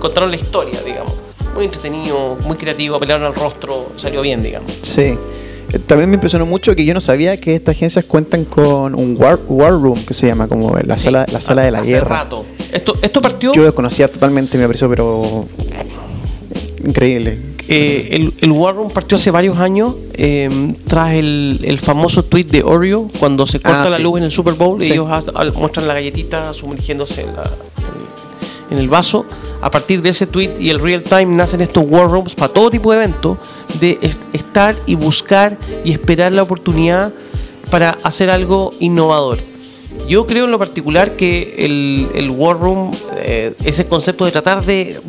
contaron 0.00 0.30
la 0.30 0.36
historia, 0.36 0.80
digamos. 0.84 1.12
Muy 1.54 1.64
entretenido, 1.64 2.36
muy 2.44 2.56
creativo, 2.56 2.96
apelaron 2.96 3.26
al 3.26 3.34
rostro, 3.34 3.92
salió 3.96 4.22
bien, 4.22 4.42
digamos. 4.42 4.72
Sí. 4.82 5.16
Eh, 5.72 5.78
También 5.86 6.08
me 6.10 6.14
impresionó 6.14 6.46
mucho 6.46 6.74
que 6.74 6.84
yo 6.84 6.94
no 6.94 7.00
sabía 7.00 7.38
que 7.40 7.54
estas 7.54 7.76
agencias 7.76 8.04
cuentan 8.04 8.44
con 8.44 8.94
un 8.94 9.16
war, 9.18 9.38
war 9.48 9.72
room 9.72 10.04
que 10.04 10.14
se 10.14 10.26
llama 10.26 10.48
como 10.48 10.76
la 10.78 10.98
sala, 10.98 11.26
la 11.30 11.40
sala 11.40 11.62
de 11.62 11.70
la 11.70 11.80
Hace 11.80 11.90
guerra. 11.90 12.08
rato. 12.24 12.44
Esto, 12.72 12.96
esto 13.02 13.20
partió. 13.22 13.52
Yo 13.52 13.62
desconocía 13.64 14.10
totalmente, 14.10 14.58
me 14.58 14.66
pareció, 14.66 14.88
pero 14.88 15.46
increíble. 16.84 17.38
eh, 17.68 18.08
el, 18.12 18.34
el 18.40 18.50
War 18.52 18.74
Room 18.74 18.90
partió 18.90 19.16
hace 19.16 19.30
varios 19.30 19.58
años 19.58 19.94
eh, 20.14 20.74
tras 20.86 21.14
el, 21.14 21.60
el 21.62 21.78
famoso 21.80 22.24
tweet 22.24 22.44
de 22.44 22.62
Oreo 22.62 23.08
cuando 23.18 23.46
se 23.46 23.60
corta 23.60 23.82
Ah, 23.84 23.90
la 23.90 23.96
sí. 23.98 24.02
luz 24.02 24.18
en 24.18 24.24
el 24.24 24.30
Super 24.30 24.54
Bowl 24.54 24.84
Sí. 24.84 24.92
ellos 24.92 25.08
muestran 25.54 25.86
la 25.86 25.94
galletita 25.94 26.52
sumergiéndose 26.54 27.22
en, 27.22 27.36
la- 27.36 27.50
en 28.70 28.78
el 28.78 28.88
vaso 28.88 29.24
a 29.60 29.70
partir 29.70 30.00
de 30.02 30.10
ese 30.10 30.26
tweet 30.26 30.50
y 30.58 30.70
el 30.70 30.80
real 30.80 31.02
time 31.02 31.26
nacen 31.26 31.60
estos 31.60 31.84
war 31.86 32.08
rooms 32.10 32.34
para 32.34 32.52
todo 32.52 32.70
tipo 32.70 32.90
de 32.92 32.98
eventos 32.98 33.38
de 33.80 33.98
est- 34.02 34.20
estar 34.32 34.76
y 34.86 34.94
buscar 34.94 35.56
y 35.84 35.92
esperar 35.92 36.32
la 36.32 36.42
oportunidad 36.42 37.12
para 37.70 37.98
hacer 38.02 38.30
algo 38.30 38.72
innovador 38.80 39.38
yo 40.08 40.26
creo 40.26 40.44
en 40.44 40.50
lo 40.52 40.58
particular 40.58 41.12
que 41.16 41.54
el, 41.58 42.08
el 42.14 42.30
War 42.30 42.58
Room, 42.58 42.92
eh, 43.16 43.52
ese 43.64 43.86
concepto 43.86 44.24
de 44.24 44.30
tratar 44.30 44.64
de 44.64 45.00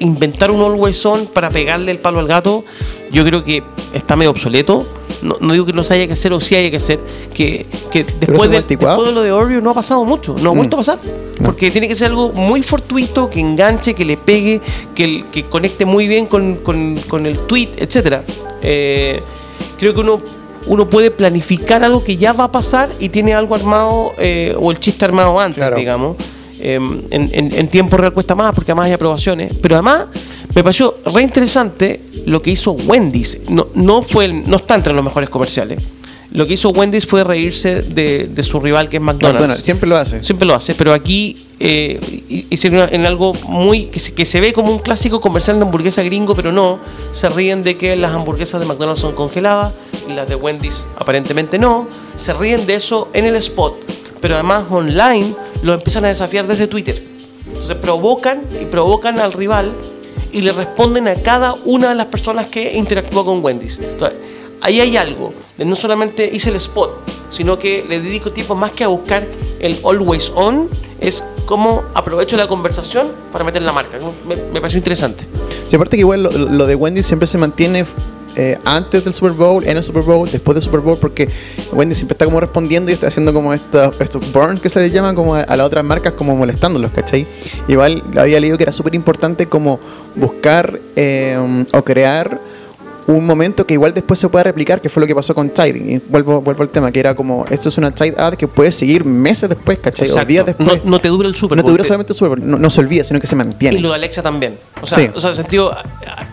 inventar 0.00 0.50
un 0.50 0.62
always 0.62 1.04
on 1.06 1.26
para 1.26 1.50
pegarle 1.50 1.92
el 1.92 1.98
palo 1.98 2.18
al 2.18 2.26
gato, 2.26 2.64
yo 3.12 3.24
creo 3.24 3.44
que 3.44 3.62
está 3.92 4.16
medio 4.16 4.30
obsoleto. 4.30 4.86
No, 5.22 5.36
no 5.40 5.52
digo 5.52 5.64
que 5.66 5.72
no 5.72 5.82
se 5.84 5.94
haya 5.94 6.06
que 6.06 6.12
hacer 6.12 6.32
o 6.32 6.40
sí 6.40 6.54
haya 6.54 6.70
que 6.70 6.76
hacer, 6.76 7.00
que, 7.32 7.66
que 7.90 8.04
después, 8.04 8.50
de, 8.50 8.60
después 8.62 9.06
de 9.08 9.12
lo 9.12 9.22
de 9.22 9.32
Oreo 9.32 9.60
no 9.60 9.70
ha 9.70 9.74
pasado 9.74 10.04
mucho, 10.04 10.34
no 10.38 10.50
ha 10.50 10.52
Mm. 10.52 10.56
vuelto 10.56 10.76
a 10.76 10.78
pasar. 10.80 10.98
No. 11.38 11.46
Porque 11.46 11.70
tiene 11.70 11.88
que 11.88 11.96
ser 11.96 12.08
algo 12.08 12.32
muy 12.32 12.62
fortuito, 12.62 13.28
que 13.30 13.40
enganche, 13.40 13.94
que 13.94 14.04
le 14.04 14.16
pegue, 14.16 14.60
que, 14.94 15.24
que 15.32 15.44
conecte 15.44 15.84
muy 15.84 16.06
bien 16.08 16.26
con, 16.26 16.56
con- 16.56 17.00
con 17.08 17.26
el 17.26 17.38
tweet, 17.40 17.68
etcétera. 17.76 18.22
Eh, 18.62 19.20
creo 19.78 19.94
que 19.94 20.00
uno, 20.00 20.20
uno 20.66 20.86
puede 20.88 21.10
planificar 21.10 21.84
algo 21.84 22.02
que 22.02 22.16
ya 22.16 22.32
va 22.32 22.44
a 22.44 22.52
pasar 22.52 22.90
y 22.98 23.08
tiene 23.10 23.34
algo 23.34 23.54
armado 23.54 24.12
eh, 24.18 24.54
o 24.58 24.70
el 24.70 24.78
chiste 24.80 25.04
armado 25.04 25.38
antes, 25.38 25.56
Claro. 25.58 25.76
digamos. 25.76 26.16
Eh, 26.58 26.74
en, 27.10 27.30
en- 27.32 27.52
en 27.54 27.68
tiempo 27.68 27.96
real 27.98 28.12
cuesta 28.14 28.34
más 28.34 28.54
porque 28.54 28.72
además 28.72 28.86
hay 28.86 28.92
aprobaciones. 28.92 29.52
Pero 29.60 29.74
además 29.76 30.06
me 30.56 30.64
pareció 30.64 30.96
re 31.04 31.22
interesante 31.22 32.00
lo 32.26 32.42
que 32.42 32.50
hizo 32.50 32.72
Wendy's. 32.72 33.38
No, 33.48 33.68
no, 33.74 34.02
fue 34.02 34.26
no 34.26 34.56
está 34.56 34.74
entre 34.74 34.92
los 34.92 35.04
mejores 35.04 35.28
comerciales. 35.28 35.80
Lo 36.32 36.46
que 36.46 36.54
hizo 36.54 36.70
Wendy's 36.70 37.06
fue 37.06 37.22
reírse 37.24 37.82
de, 37.82 38.26
de 38.26 38.42
su 38.42 38.58
rival 38.58 38.88
que 38.88 38.96
es 38.96 39.02
McDonald's. 39.02 39.34
McDonald's, 39.40 39.64
siempre 39.64 39.88
lo 39.88 39.96
hace. 39.96 40.22
Siempre 40.24 40.46
lo 40.48 40.54
hace, 40.54 40.74
pero 40.74 40.92
aquí 40.92 41.46
eh, 41.60 42.00
hi- 42.28 42.46
hicieron 42.50 42.92
en 42.92 43.06
algo 43.06 43.32
muy 43.34 43.84
que 43.86 44.00
se, 44.00 44.12
que 44.12 44.24
se 44.24 44.40
ve 44.40 44.52
como 44.52 44.72
un 44.72 44.80
clásico 44.80 45.20
comercial 45.20 45.56
de 45.58 45.62
hamburguesa 45.64 46.02
gringo, 46.02 46.34
pero 46.34 46.52
no. 46.52 46.78
Se 47.14 47.28
ríen 47.28 47.62
de 47.62 47.76
que 47.76 47.94
las 47.94 48.12
hamburguesas 48.12 48.58
de 48.60 48.66
McDonald's 48.66 49.00
son 49.00 49.14
congeladas 49.14 49.72
y 50.08 50.12
las 50.14 50.28
de 50.28 50.34
Wendy's 50.34 50.86
aparentemente 50.98 51.58
no. 51.58 51.86
Se 52.16 52.32
ríen 52.34 52.66
de 52.66 52.74
eso 52.74 53.08
en 53.12 53.24
el 53.26 53.36
spot, 53.36 53.74
pero 54.20 54.34
además 54.34 54.64
online 54.70 55.34
lo 55.62 55.74
empiezan 55.74 56.04
a 56.06 56.08
desafiar 56.08 56.46
desde 56.46 56.66
Twitter. 56.66 57.00
Entonces 57.46 57.76
provocan 57.76 58.40
y 58.60 58.64
provocan 58.66 59.20
al 59.20 59.32
rival 59.32 59.72
y 60.32 60.42
le 60.42 60.52
responden 60.52 61.08
a 61.08 61.14
cada 61.16 61.54
una 61.64 61.90
de 61.90 61.94
las 61.94 62.06
personas 62.06 62.46
que 62.46 62.76
interactúa 62.76 63.24
con 63.24 63.44
Wendy's. 63.44 63.78
Entonces, 63.78 64.18
ahí 64.60 64.80
hay 64.80 64.96
algo. 64.96 65.32
No 65.58 65.76
solamente 65.76 66.28
hice 66.32 66.50
el 66.50 66.56
spot, 66.56 66.90
sino 67.30 67.58
que 67.58 67.84
le 67.88 68.00
dedico 68.00 68.32
tiempo 68.32 68.54
más 68.54 68.72
que 68.72 68.84
a 68.84 68.88
buscar 68.88 69.26
el 69.60 69.80
always 69.84 70.30
on, 70.34 70.68
es 71.00 71.22
cómo 71.46 71.84
aprovecho 71.94 72.36
la 72.36 72.48
conversación 72.48 73.08
para 73.32 73.44
meter 73.44 73.62
la 73.62 73.72
marca. 73.72 73.98
Me, 74.26 74.36
me 74.36 74.60
pareció 74.60 74.78
interesante. 74.78 75.26
Aparte 75.74 75.96
que 75.96 76.00
igual 76.00 76.22
lo 76.22 76.66
de 76.66 76.74
Wendy 76.74 77.02
siempre 77.02 77.26
se 77.26 77.38
mantiene 77.38 77.84
eh, 78.36 78.58
antes 78.64 79.02
del 79.02 79.14
Super 79.14 79.32
Bowl, 79.32 79.66
en 79.66 79.76
el 79.76 79.82
Super 79.82 80.02
Bowl, 80.02 80.30
después 80.30 80.54
del 80.54 80.62
Super 80.62 80.80
Bowl, 80.80 80.98
porque 80.98 81.28
Wendy 81.72 81.94
siempre 81.94 82.14
está 82.14 82.26
como 82.26 82.38
respondiendo 82.38 82.90
y 82.90 82.94
está 82.94 83.06
haciendo 83.06 83.32
como 83.32 83.54
estos, 83.54 83.94
estos 83.98 84.30
burn 84.30 84.58
que 84.58 84.68
se 84.68 84.80
les 84.80 84.92
llama 84.92 85.14
como 85.14 85.34
a, 85.34 85.44
las 85.56 85.66
otras 85.66 85.84
marcas, 85.84 86.12
como 86.12 86.36
molestándolos, 86.36 86.90
¿cachai? 86.90 87.26
Igual 87.66 88.02
había 88.16 88.38
leído 88.38 88.58
que 88.58 88.64
era 88.64 88.72
súper 88.72 88.94
importante 88.94 89.46
como 89.46 89.80
buscar 90.14 90.78
eh, 90.96 91.66
o 91.72 91.82
crear 91.82 92.38
un 93.06 93.24
momento 93.24 93.66
que 93.66 93.74
igual 93.74 93.94
después 93.94 94.18
se 94.18 94.28
pueda 94.28 94.44
replicar, 94.44 94.80
que 94.80 94.88
fue 94.88 95.00
lo 95.00 95.06
que 95.06 95.14
pasó 95.14 95.34
con 95.34 95.50
Tide. 95.50 95.78
Y 95.78 96.02
vuelvo, 96.08 96.40
vuelvo 96.40 96.62
al 96.62 96.68
tema, 96.68 96.90
que 96.90 97.00
era 97.00 97.14
como, 97.14 97.44
esto 97.50 97.68
es 97.68 97.78
una 97.78 97.90
Tide 97.90 98.14
ad 98.18 98.34
que 98.34 98.48
puede 98.48 98.72
seguir 98.72 99.04
meses 99.04 99.48
después, 99.48 99.78
¿cachai? 99.78 100.10
O 100.10 100.24
días 100.24 100.46
después. 100.46 100.84
No, 100.84 100.90
no 100.90 100.98
te 100.98 101.08
dura 101.08 101.28
el 101.28 101.36
Super 101.36 101.56
No 101.56 101.64
te 101.64 101.70
dura 101.70 101.84
solamente 101.84 102.12
el 102.12 102.16
Super 102.16 102.30
Bowl, 102.30 102.50
no, 102.50 102.58
no 102.58 102.70
se 102.70 102.80
olvida, 102.80 103.04
sino 103.04 103.20
que 103.20 103.26
se 103.26 103.36
mantiene. 103.36 103.78
Y 103.78 103.80
lo 103.80 103.90
de 103.90 103.94
Alexa 103.94 104.22
también. 104.22 104.58
O 104.80 104.86
sea, 104.86 104.98
Sí. 104.98 105.10
o 105.14 105.20
sea, 105.20 105.30
en 105.30 105.32
el 105.32 105.36
sentido, 105.36 105.76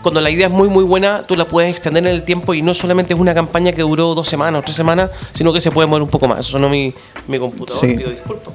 cuando 0.02 0.20
la 0.20 0.30
idea 0.30 0.46
es 0.46 0.52
muy, 0.52 0.68
muy 0.68 0.84
buena, 0.84 1.24
tú 1.26 1.36
la 1.36 1.44
puedes 1.44 1.70
extender 1.70 2.06
en 2.06 2.14
el 2.14 2.24
tiempo 2.24 2.54
y 2.54 2.62
no 2.62 2.74
solamente 2.74 3.14
es 3.14 3.20
una 3.20 3.34
campaña 3.34 3.72
que 3.72 3.82
duró 3.82 4.14
dos 4.14 4.28
semanas 4.28 4.60
o 4.60 4.64
tres 4.64 4.76
semanas, 4.76 5.10
sino 5.34 5.52
que 5.52 5.60
se 5.60 5.70
puede 5.70 5.86
mover 5.86 6.02
un 6.02 6.10
poco 6.10 6.28
más. 6.28 6.40
Eso 6.40 6.52
sonó 6.52 6.68
mi, 6.68 6.92
mi 7.28 7.38
computador. 7.38 7.80
Sí. 7.80 7.96
Pido 7.96 8.10
disculpas, 8.10 8.54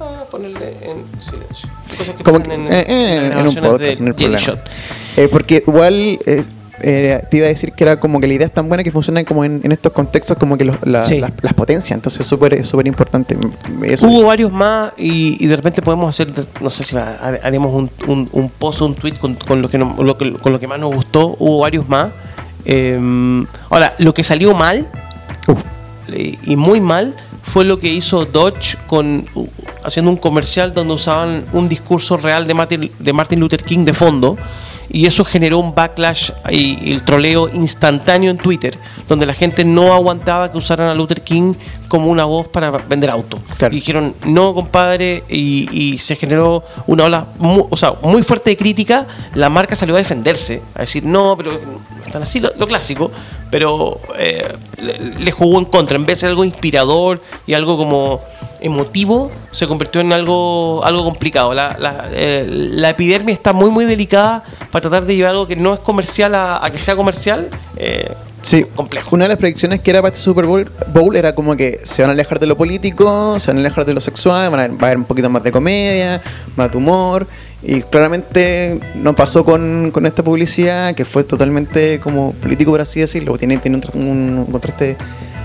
a, 0.00 0.24
ponerle 0.30 0.76
en 0.82 1.04
silencio. 1.20 1.68
Cosas 1.98 2.14
que 2.14 2.24
como 2.24 2.40
pasan 2.40 2.66
que, 2.66 2.78
eh, 2.78 2.84
eh, 2.86 3.32
en 3.32 3.46
un 3.46 3.54
podcast, 3.54 3.80
de 3.80 3.96
no 4.00 4.06
hay 4.06 4.12
problema. 4.12 4.58
Eh, 5.16 5.28
porque 5.28 5.64
igual 5.66 6.18
eh, 6.24 6.44
eh, 6.82 7.22
te 7.30 7.36
iba 7.38 7.46
a 7.46 7.48
decir 7.48 7.72
que 7.72 7.84
era 7.84 7.98
como 8.00 8.20
que 8.20 8.26
la 8.26 8.34
idea 8.34 8.46
es 8.46 8.52
tan 8.52 8.68
buena 8.68 8.82
que 8.84 8.90
funciona 8.90 9.22
como 9.24 9.44
en, 9.44 9.60
en 9.62 9.72
estos 9.72 9.92
contextos 9.92 10.36
como 10.38 10.56
que 10.58 10.64
los- 10.64 10.76
la- 10.86 11.04
Sí. 11.04 11.18
las, 11.20 11.32
las 11.42 11.54
potencias. 11.54 11.96
Entonces 11.96 12.20
es 12.22 12.26
súper 12.26 12.64
súper 12.66 12.86
importante. 12.86 13.36
Eso. 13.84 14.06
Hubo 14.08 14.24
varios 14.24 14.50
más 14.52 14.92
y, 14.96 15.42
y 15.42 15.46
de 15.46 15.56
repente 15.56 15.82
podemos 15.82 16.08
hacer, 16.14 16.32
no 16.60 16.70
sé 16.70 16.84
si 16.84 16.96
haremos 16.96 17.72
un, 17.74 17.90
un, 18.08 18.28
un 18.32 18.48
post 18.50 18.80
o 18.82 18.86
un 18.86 18.94
tweet 18.94 19.14
con, 19.14 19.34
con 19.34 19.62
lo 19.62 19.68
que 19.70 19.78
no- 19.78 19.96
lo 20.02 20.16
que- 20.18 20.32
con 20.34 20.52
lo 20.52 20.60
que 20.60 20.66
más 20.66 20.78
nos 20.78 20.94
gustó. 20.94 21.36
Hubo 21.38 21.58
varios 21.58 21.88
más. 21.88 22.08
Eh, 22.64 22.98
ahora, 23.70 23.94
lo 23.98 24.12
que 24.12 24.22
salió 24.22 24.54
mal 24.54 24.86
eh, 26.12 26.38
y 26.44 26.56
muy 26.56 26.80
mal 26.80 27.14
fue 27.42 27.64
lo 27.64 27.78
que 27.78 27.88
hizo 27.88 28.24
Dodge 28.26 28.76
con 28.86 29.24
uh, 29.34 29.46
haciendo 29.84 30.10
un 30.10 30.16
comercial 30.16 30.74
donde 30.74 30.94
usaban 30.94 31.44
un 31.52 31.68
discurso 31.68 32.16
real 32.16 32.46
de 32.46 32.54
Martin, 32.54 32.90
de 32.98 33.12
Martin 33.12 33.40
Luther 33.40 33.62
King 33.64 33.84
de 33.84 33.94
fondo 33.94 34.36
y 34.92 35.06
eso 35.06 35.24
generó 35.24 35.58
un 35.58 35.74
backlash 35.74 36.30
y, 36.50 36.92
el 36.92 37.04
troleo 37.04 37.48
instantáneo 37.48 38.30
en 38.30 38.36
Twitter 38.36 38.76
donde 39.08 39.26
la 39.26 39.34
gente 39.34 39.64
no 39.64 39.94
aguantaba 39.94 40.50
que 40.50 40.58
usaran 40.58 40.88
a 40.88 40.94
Luther 40.94 41.22
King 41.22 41.54
como 41.88 42.08
una 42.08 42.24
voz 42.24 42.48
para 42.48 42.70
vender 42.70 43.10
autos 43.10 43.40
Claro. 43.56 43.72
y 43.72 43.76
dijeron 43.76 44.14
no 44.24 44.54
compadre 44.54 45.24
y, 45.28 45.68
y 45.70 45.98
se 45.98 46.16
generó 46.16 46.64
una 46.86 47.04
ola 47.04 47.26
muy, 47.38 47.64
o 47.68 47.76
sea, 47.76 47.94
muy 48.02 48.22
fuerte 48.22 48.50
de 48.50 48.56
crítica. 48.56 49.06
La 49.34 49.48
marca 49.48 49.76
salió 49.76 49.94
a 49.94 49.98
defenderse 49.98 50.62
a 50.74 50.80
decir 50.80 51.04
no 51.04 51.36
pero 51.36 51.52
están 52.06 52.22
así 52.22 52.40
lo, 52.40 52.50
lo 52.58 52.66
clásico 52.66 53.10
pero 53.50 54.00
eh, 54.18 54.56
le, 54.80 54.98
le 55.18 55.30
jugó 55.32 55.58
en 55.58 55.64
contra. 55.66 55.96
En 55.96 56.06
vez 56.06 56.18
de 56.18 56.20
ser 56.20 56.28
algo 56.30 56.44
inspirador 56.44 57.20
y 57.46 57.54
algo 57.54 57.76
como 57.76 58.20
emotivo 58.60 59.30
se 59.52 59.66
convirtió 59.66 60.00
en 60.00 60.12
algo 60.12 60.84
algo 60.84 61.04
complicado 61.04 61.54
la, 61.54 61.76
la, 61.78 62.08
eh, 62.12 62.46
la 62.48 62.90
epidermis 62.90 63.36
está 63.36 63.52
muy 63.52 63.70
muy 63.70 63.84
delicada 63.84 64.44
para 64.70 64.82
tratar 64.82 65.06
de 65.06 65.16
llevar 65.16 65.32
algo 65.32 65.46
que 65.46 65.56
no 65.56 65.74
es 65.74 65.80
comercial 65.80 66.34
a, 66.34 66.64
a 66.64 66.70
que 66.70 66.78
sea 66.78 66.96
comercial 66.96 67.48
eh, 67.76 68.12
Sí, 68.42 68.64
complejo 68.74 69.14
una 69.14 69.26
de 69.26 69.28
las 69.30 69.38
predicciones 69.38 69.80
que 69.80 69.90
era 69.90 70.00
para 70.00 70.14
este 70.14 70.24
Super 70.24 70.46
Bowl, 70.46 70.70
Bowl 70.94 71.14
era 71.14 71.34
como 71.34 71.56
que 71.56 71.80
se 71.82 72.02
van 72.02 72.10
a 72.10 72.12
alejar 72.12 72.38
de 72.38 72.46
lo 72.46 72.56
político, 72.56 73.38
se 73.38 73.50
van 73.50 73.58
a 73.58 73.60
alejar 73.60 73.84
de 73.84 73.92
lo 73.92 74.00
sexual, 74.00 74.50
van 74.50 74.60
a, 74.60 74.68
va 74.68 74.84
a 74.84 74.86
haber 74.86 74.96
un 74.96 75.04
poquito 75.04 75.28
más 75.28 75.42
de 75.42 75.52
comedia, 75.52 76.22
más 76.56 76.70
de 76.70 76.78
humor. 76.78 77.26
Y 77.62 77.82
claramente 77.82 78.80
no 78.94 79.14
pasó 79.14 79.44
con, 79.44 79.90
con 79.92 80.06
esta 80.06 80.22
publicidad, 80.22 80.94
que 80.94 81.04
fue 81.04 81.24
totalmente 81.24 82.00
como 82.00 82.32
político, 82.32 82.70
por 82.70 82.80
así 82.80 83.00
decirlo. 83.00 83.36
Tiene, 83.36 83.58
tiene 83.58 83.76
un, 83.76 84.00
un, 84.00 84.38
un 84.38 84.46
contraste, 84.46 84.96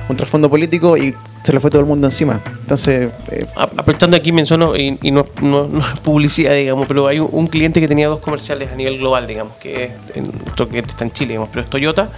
un 0.07 0.15
trasfondo 0.15 0.49
político 0.49 0.95
y 0.95 1.13
se 1.45 1.53
le 1.53 1.59
fue 1.59 1.69
todo 1.69 1.81
el 1.81 1.85
mundo 1.87 2.07
encima. 2.07 2.41
Entonces, 2.61 3.11
eh, 3.31 3.45
aquí 4.17 4.31
menciono, 4.31 4.75
y, 4.75 4.97
no, 5.11 5.25
no- 5.41 5.65
es 5.93 5.99
publicidad, 5.99 6.55
digamos, 6.55 6.87
pero 6.87 7.05
hay 7.07 7.19
un, 7.19 7.45
cliente 7.47 7.79
que 7.79 7.87
tenía 7.87 8.07
dos 8.07 8.19
comerciales 8.19 8.71
a 8.71 8.75
nivel 8.75 8.97
global, 8.97 9.27
digamos, 9.27 9.53
que 9.57 9.83
es 9.85 9.91
otro 10.51 10.67
cliente 10.67 10.89
está 10.91 11.03
en 11.05 11.11
Chile, 11.11 11.29
digamos, 11.29 11.49
pero 11.51 11.61
es 11.61 11.69
Toyota. 11.69 12.09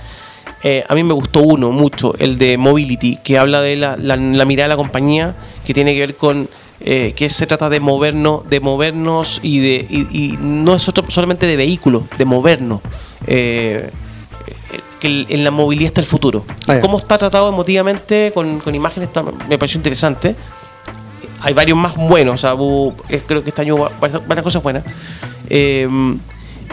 Eh, 0.63 0.83
a 0.87 0.95
mí 0.95 1.03
me 1.03 1.13
gustó 1.13 1.41
uno 1.41 1.71
mucho, 1.71 2.15
el 2.19 2.37
de 2.37 2.57
Mobility, 2.57 3.17
que 3.17 3.37
habla 3.37 3.59
de 3.61 3.75
la, 3.75 3.97
la- 3.97 4.15
mirada 4.45 4.69
de 4.69 4.73
la 4.75 4.77
compañía, 4.77 5.35
que 5.65 5.73
tiene 5.73 5.93
que 5.93 5.99
ver 5.99 6.15
con 6.15 6.47
eh, 6.79 7.13
que 7.15 7.29
se 7.29 7.45
trata 7.47 7.69
de 7.69 7.79
movernos, 7.81 8.47
de 8.49 8.59
movernos 8.61 9.39
y 9.43 9.59
de 9.59 9.85
y, 9.89 10.37
no 10.39 10.73
es 10.75 10.87
otro- 10.87 11.09
solamente 11.11 11.45
de 11.47 11.57
vehículos, 11.57 12.03
de 12.17 12.23
movernos. 12.25 12.79
Eh, 13.27 13.89
que 14.99 15.07
el- 15.07 15.25
en 15.29 15.43
la 15.43 15.51
movilidad 15.51 15.87
está 15.89 16.01
el 16.01 16.07
futuro. 16.07 16.43
Ah. 16.67 16.79
Cómo 16.81 16.99
está 16.99 17.17
tratado 17.17 17.49
emotivamente 17.49 18.31
con, 18.33 18.59
con 18.59 18.73
imágenes 18.75 19.09
está- 19.09 19.23
me 19.47 19.57
pareció 19.57 19.77
interesante 19.77 20.35
hay 21.39 21.53
varios 21.53 21.77
más 21.77 21.95
buenos, 21.95 22.35
o 22.35 22.37
sea, 22.39 22.55
hubo- 22.55 22.95
eh, 23.09 23.21
creo 23.25 23.43
que 23.43 23.49
este 23.49 23.61
año 23.61 23.75
hubo 23.75 23.89
varias, 24.01 24.27
varias 24.27 24.43
cosas 24.43 24.63
buenas. 24.63 24.83
Eh, 25.49 25.87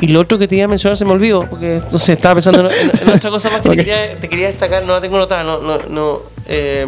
y 0.00 0.06
lo 0.08 0.20
otro 0.20 0.38
que 0.38 0.48
te 0.48 0.56
iba 0.56 0.64
a 0.64 0.68
mencionar 0.68 0.96
se 0.96 1.04
me 1.04 1.12
olvidó, 1.12 1.40
porque 1.42 1.82
no 1.92 1.98
sé, 1.98 2.14
estaba 2.14 2.34
pensando 2.36 2.60
en, 2.70 2.90
en- 2.90 3.02
en 3.08 3.10
otra 3.14 3.28
cosa 3.30 3.50
más 3.50 3.60
que 3.60 3.68
te, 3.70 3.76
quería, 3.76 4.18
te 4.18 4.28
quería 4.28 4.46
destacar, 4.48 4.84
no 4.84 4.94
la 4.94 5.00
tengo 5.02 5.18
notada, 5.18 5.44
no, 5.44 5.60
no, 5.60 5.78
no 5.90 6.20
eh, 6.46 6.86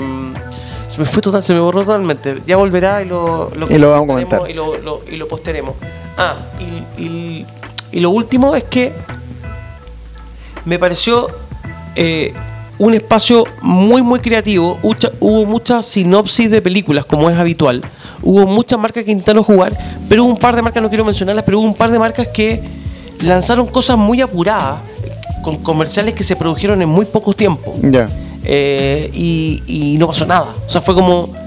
se 0.92 0.98
me 1.00 1.04
fue 1.06 1.20
total, 1.22 1.44
se 1.44 1.52
me 1.52 1.60
borró 1.60 1.80
totalmente. 1.84 2.38
Ya 2.46 2.56
volverá 2.56 3.02
y 3.02 3.04
lo, 3.04 3.52
Y 3.68 3.76
lo 3.78 3.90
vamos 3.90 4.04
a 4.04 4.06
comentar. 4.24 4.50
Y 4.50 4.54
lo, 4.54 4.78
lo- 4.78 5.02
y 5.10 5.16
lo 5.16 5.28
posteremos. 5.28 5.74
Ah, 6.16 6.36
y, 6.58 7.02
y- 7.02 7.46
y 7.92 8.00
lo 8.00 8.08
último 8.10 8.56
es 8.56 8.64
que 8.64 8.92
me 10.66 10.78
pareció 10.78 11.28
eh, 11.94 12.34
un 12.78 12.92
espacio 12.92 13.44
muy 13.62 14.02
muy 14.02 14.20
creativo. 14.20 14.78
Hubo 15.20 15.46
muchas 15.46 15.86
sinopsis 15.86 16.50
de 16.50 16.60
películas, 16.60 17.06
como 17.06 17.30
es 17.30 17.38
habitual. 17.38 17.82
Hubo 18.22 18.46
muchas 18.46 18.78
marcas 18.78 19.04
que 19.04 19.12
intentaron 19.12 19.44
jugar, 19.44 19.76
pero 20.08 20.24
hubo 20.24 20.30
un 20.30 20.38
par 20.38 20.54
de 20.54 20.62
marcas, 20.62 20.82
no 20.82 20.88
quiero 20.90 21.04
mencionarlas, 21.04 21.44
pero 21.44 21.60
hubo 21.60 21.66
un 21.66 21.74
par 21.74 21.90
de 21.90 21.98
marcas 21.98 22.28
que 22.28 22.62
lanzaron 23.22 23.66
cosas 23.66 23.96
muy 23.96 24.20
apuradas, 24.20 24.80
con 25.42 25.56
comerciales 25.58 26.14
que 26.14 26.24
se 26.24 26.36
produjeron 26.36 26.82
en 26.82 26.88
muy 26.88 27.06
poco 27.06 27.32
tiempo. 27.32 27.74
ya. 27.82 28.08
Eh, 28.48 29.10
y, 29.12 29.62
y 29.66 29.98
no 29.98 30.06
pasó 30.06 30.24
nada. 30.24 30.54
O 30.66 30.70
sea, 30.70 30.80
fue 30.80 30.94
como. 30.94 31.45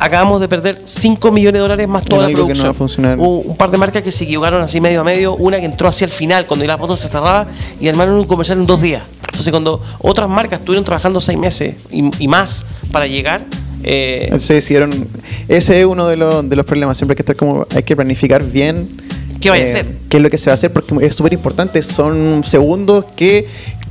Acabamos 0.00 0.40
de 0.40 0.48
perder 0.48 0.82
5 0.84 1.30
millones 1.32 1.54
de 1.54 1.58
dólares 1.60 1.88
más 1.88 2.04
toda 2.04 2.22
la 2.22 2.28
algo 2.28 2.46
que 2.48 2.54
no 2.54 2.60
producción. 2.62 2.66
va 2.66 2.70
a 2.70 2.74
funcionar. 2.74 3.18
Un 3.18 3.56
par 3.56 3.70
de 3.70 3.78
marcas 3.78 4.02
que 4.02 4.12
se 4.12 4.24
equivocaron 4.24 4.62
así 4.62 4.80
medio 4.80 5.00
a 5.00 5.04
medio. 5.04 5.34
Una 5.36 5.58
que 5.58 5.66
entró 5.66 5.88
hacia 5.88 6.04
el 6.04 6.10
final, 6.12 6.46
cuando 6.46 6.64
ya 6.64 6.72
la 6.72 6.78
foto 6.78 6.96
se 6.96 7.08
cerraba, 7.08 7.46
y 7.80 7.88
armaron 7.88 8.14
un 8.14 8.24
comercial 8.26 8.58
en 8.58 8.66
dos 8.66 8.80
días. 8.80 9.02
Entonces, 9.28 9.50
cuando 9.50 9.82
otras 10.00 10.28
marcas 10.28 10.60
estuvieron 10.60 10.84
trabajando 10.84 11.20
seis 11.20 11.38
meses 11.38 11.74
y, 11.90 12.10
y 12.22 12.28
más 12.28 12.64
para 12.92 13.06
llegar, 13.06 13.42
eh, 13.84 14.34
Se 14.38 14.54
decidieron. 14.54 15.06
Ese 15.48 15.80
es 15.80 15.86
uno 15.86 16.08
de 16.08 16.16
los, 16.16 16.48
de 16.48 16.56
los 16.56 16.64
problemas. 16.66 16.96
Siempre 16.98 17.12
hay 17.12 17.16
que 17.16 17.22
estar 17.22 17.36
como. 17.36 17.66
Hay 17.74 17.82
que 17.82 17.94
planificar 17.94 18.42
bien. 18.42 18.88
eh, 18.98 19.38
¿Qué 19.40 19.50
vaya 19.50 19.64
a 19.64 19.66
hacer? 19.68 19.96
¿Qué 20.08 20.16
es 20.16 20.22
lo 20.22 20.30
que 20.30 20.38
se 20.38 20.46
va 20.50 20.52
a 20.52 20.54
hacer? 20.54 20.72
Porque 20.72 20.94
es 21.06 21.14
súper 21.14 21.32
importante. 21.34 21.82
Son 21.82 22.42
segundos 22.44 23.04
que. 23.14 23.46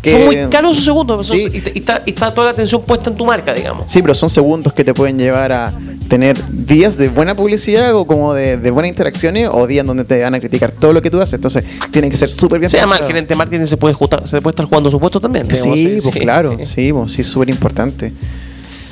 Que 0.05 0.17
son 0.17 0.25
muy 0.25 0.50
caros 0.50 0.71
esos 0.74 0.85
segundos. 0.85 1.27
Sí. 1.27 1.47
Y, 1.51 1.57
y 1.75 1.79
está, 1.79 2.01
y 2.05 2.09
está 2.12 2.33
toda 2.33 2.45
la 2.45 2.51
atención 2.51 2.81
puesta 2.83 3.09
en 3.09 3.15
tu 3.17 3.25
marca, 3.25 3.53
digamos. 3.53 3.91
Sí, 3.91 4.01
pero 4.01 4.15
son 4.15 4.29
segundos 4.29 4.71
que 4.74 4.83
te 4.83 4.93
pueden 4.93 5.17
llevar 5.17 5.51
a 5.51 5.74
tener 6.07 6.38
días 6.50 6.97
de 6.97 7.09
buena 7.09 7.35
publicidad 7.35 7.93
o 7.95 8.05
como 8.05 8.33
de, 8.33 8.57
de 8.57 8.69
buenas 8.71 8.89
interacciones 8.89 9.50
o 9.51 9.65
días 9.65 9.85
donde 9.85 10.03
te 10.05 10.21
van 10.21 10.35
a 10.35 10.39
criticar 10.39 10.71
todo 10.71 10.93
lo 10.93 11.01
que 11.01 11.09
tú 11.09 11.19
haces. 11.21 11.33
Entonces, 11.33 11.63
tiene 11.91 12.09
que 12.09 12.17
ser 12.17 12.29
súper 12.29 12.59
bien 12.59 12.69
Se 12.69 12.77
llama 12.77 12.97
el 12.97 13.05
gerente 13.07 13.33
marketing, 13.35 13.65
se 13.65 13.75
puede, 13.77 13.93
justa- 13.95 14.21
se 14.27 14.39
puede 14.41 14.51
estar 14.51 14.65
jugando 14.67 14.91
su 14.91 15.00
puesto 15.00 15.19
también. 15.19 15.47
digamos, 15.47 15.74
Sí, 15.75 16.00
pues 16.03 16.15
claro, 16.17 16.57
sí, 16.63 16.93
pues, 16.93 17.12
sí, 17.12 17.21
es 17.21 17.27
súper 17.27 17.50
importante. 17.50 18.13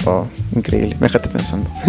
Oh, 0.06 0.26
increíble, 0.56 0.96
me 1.00 1.08
dejaste 1.08 1.30
pensando. 1.30 1.70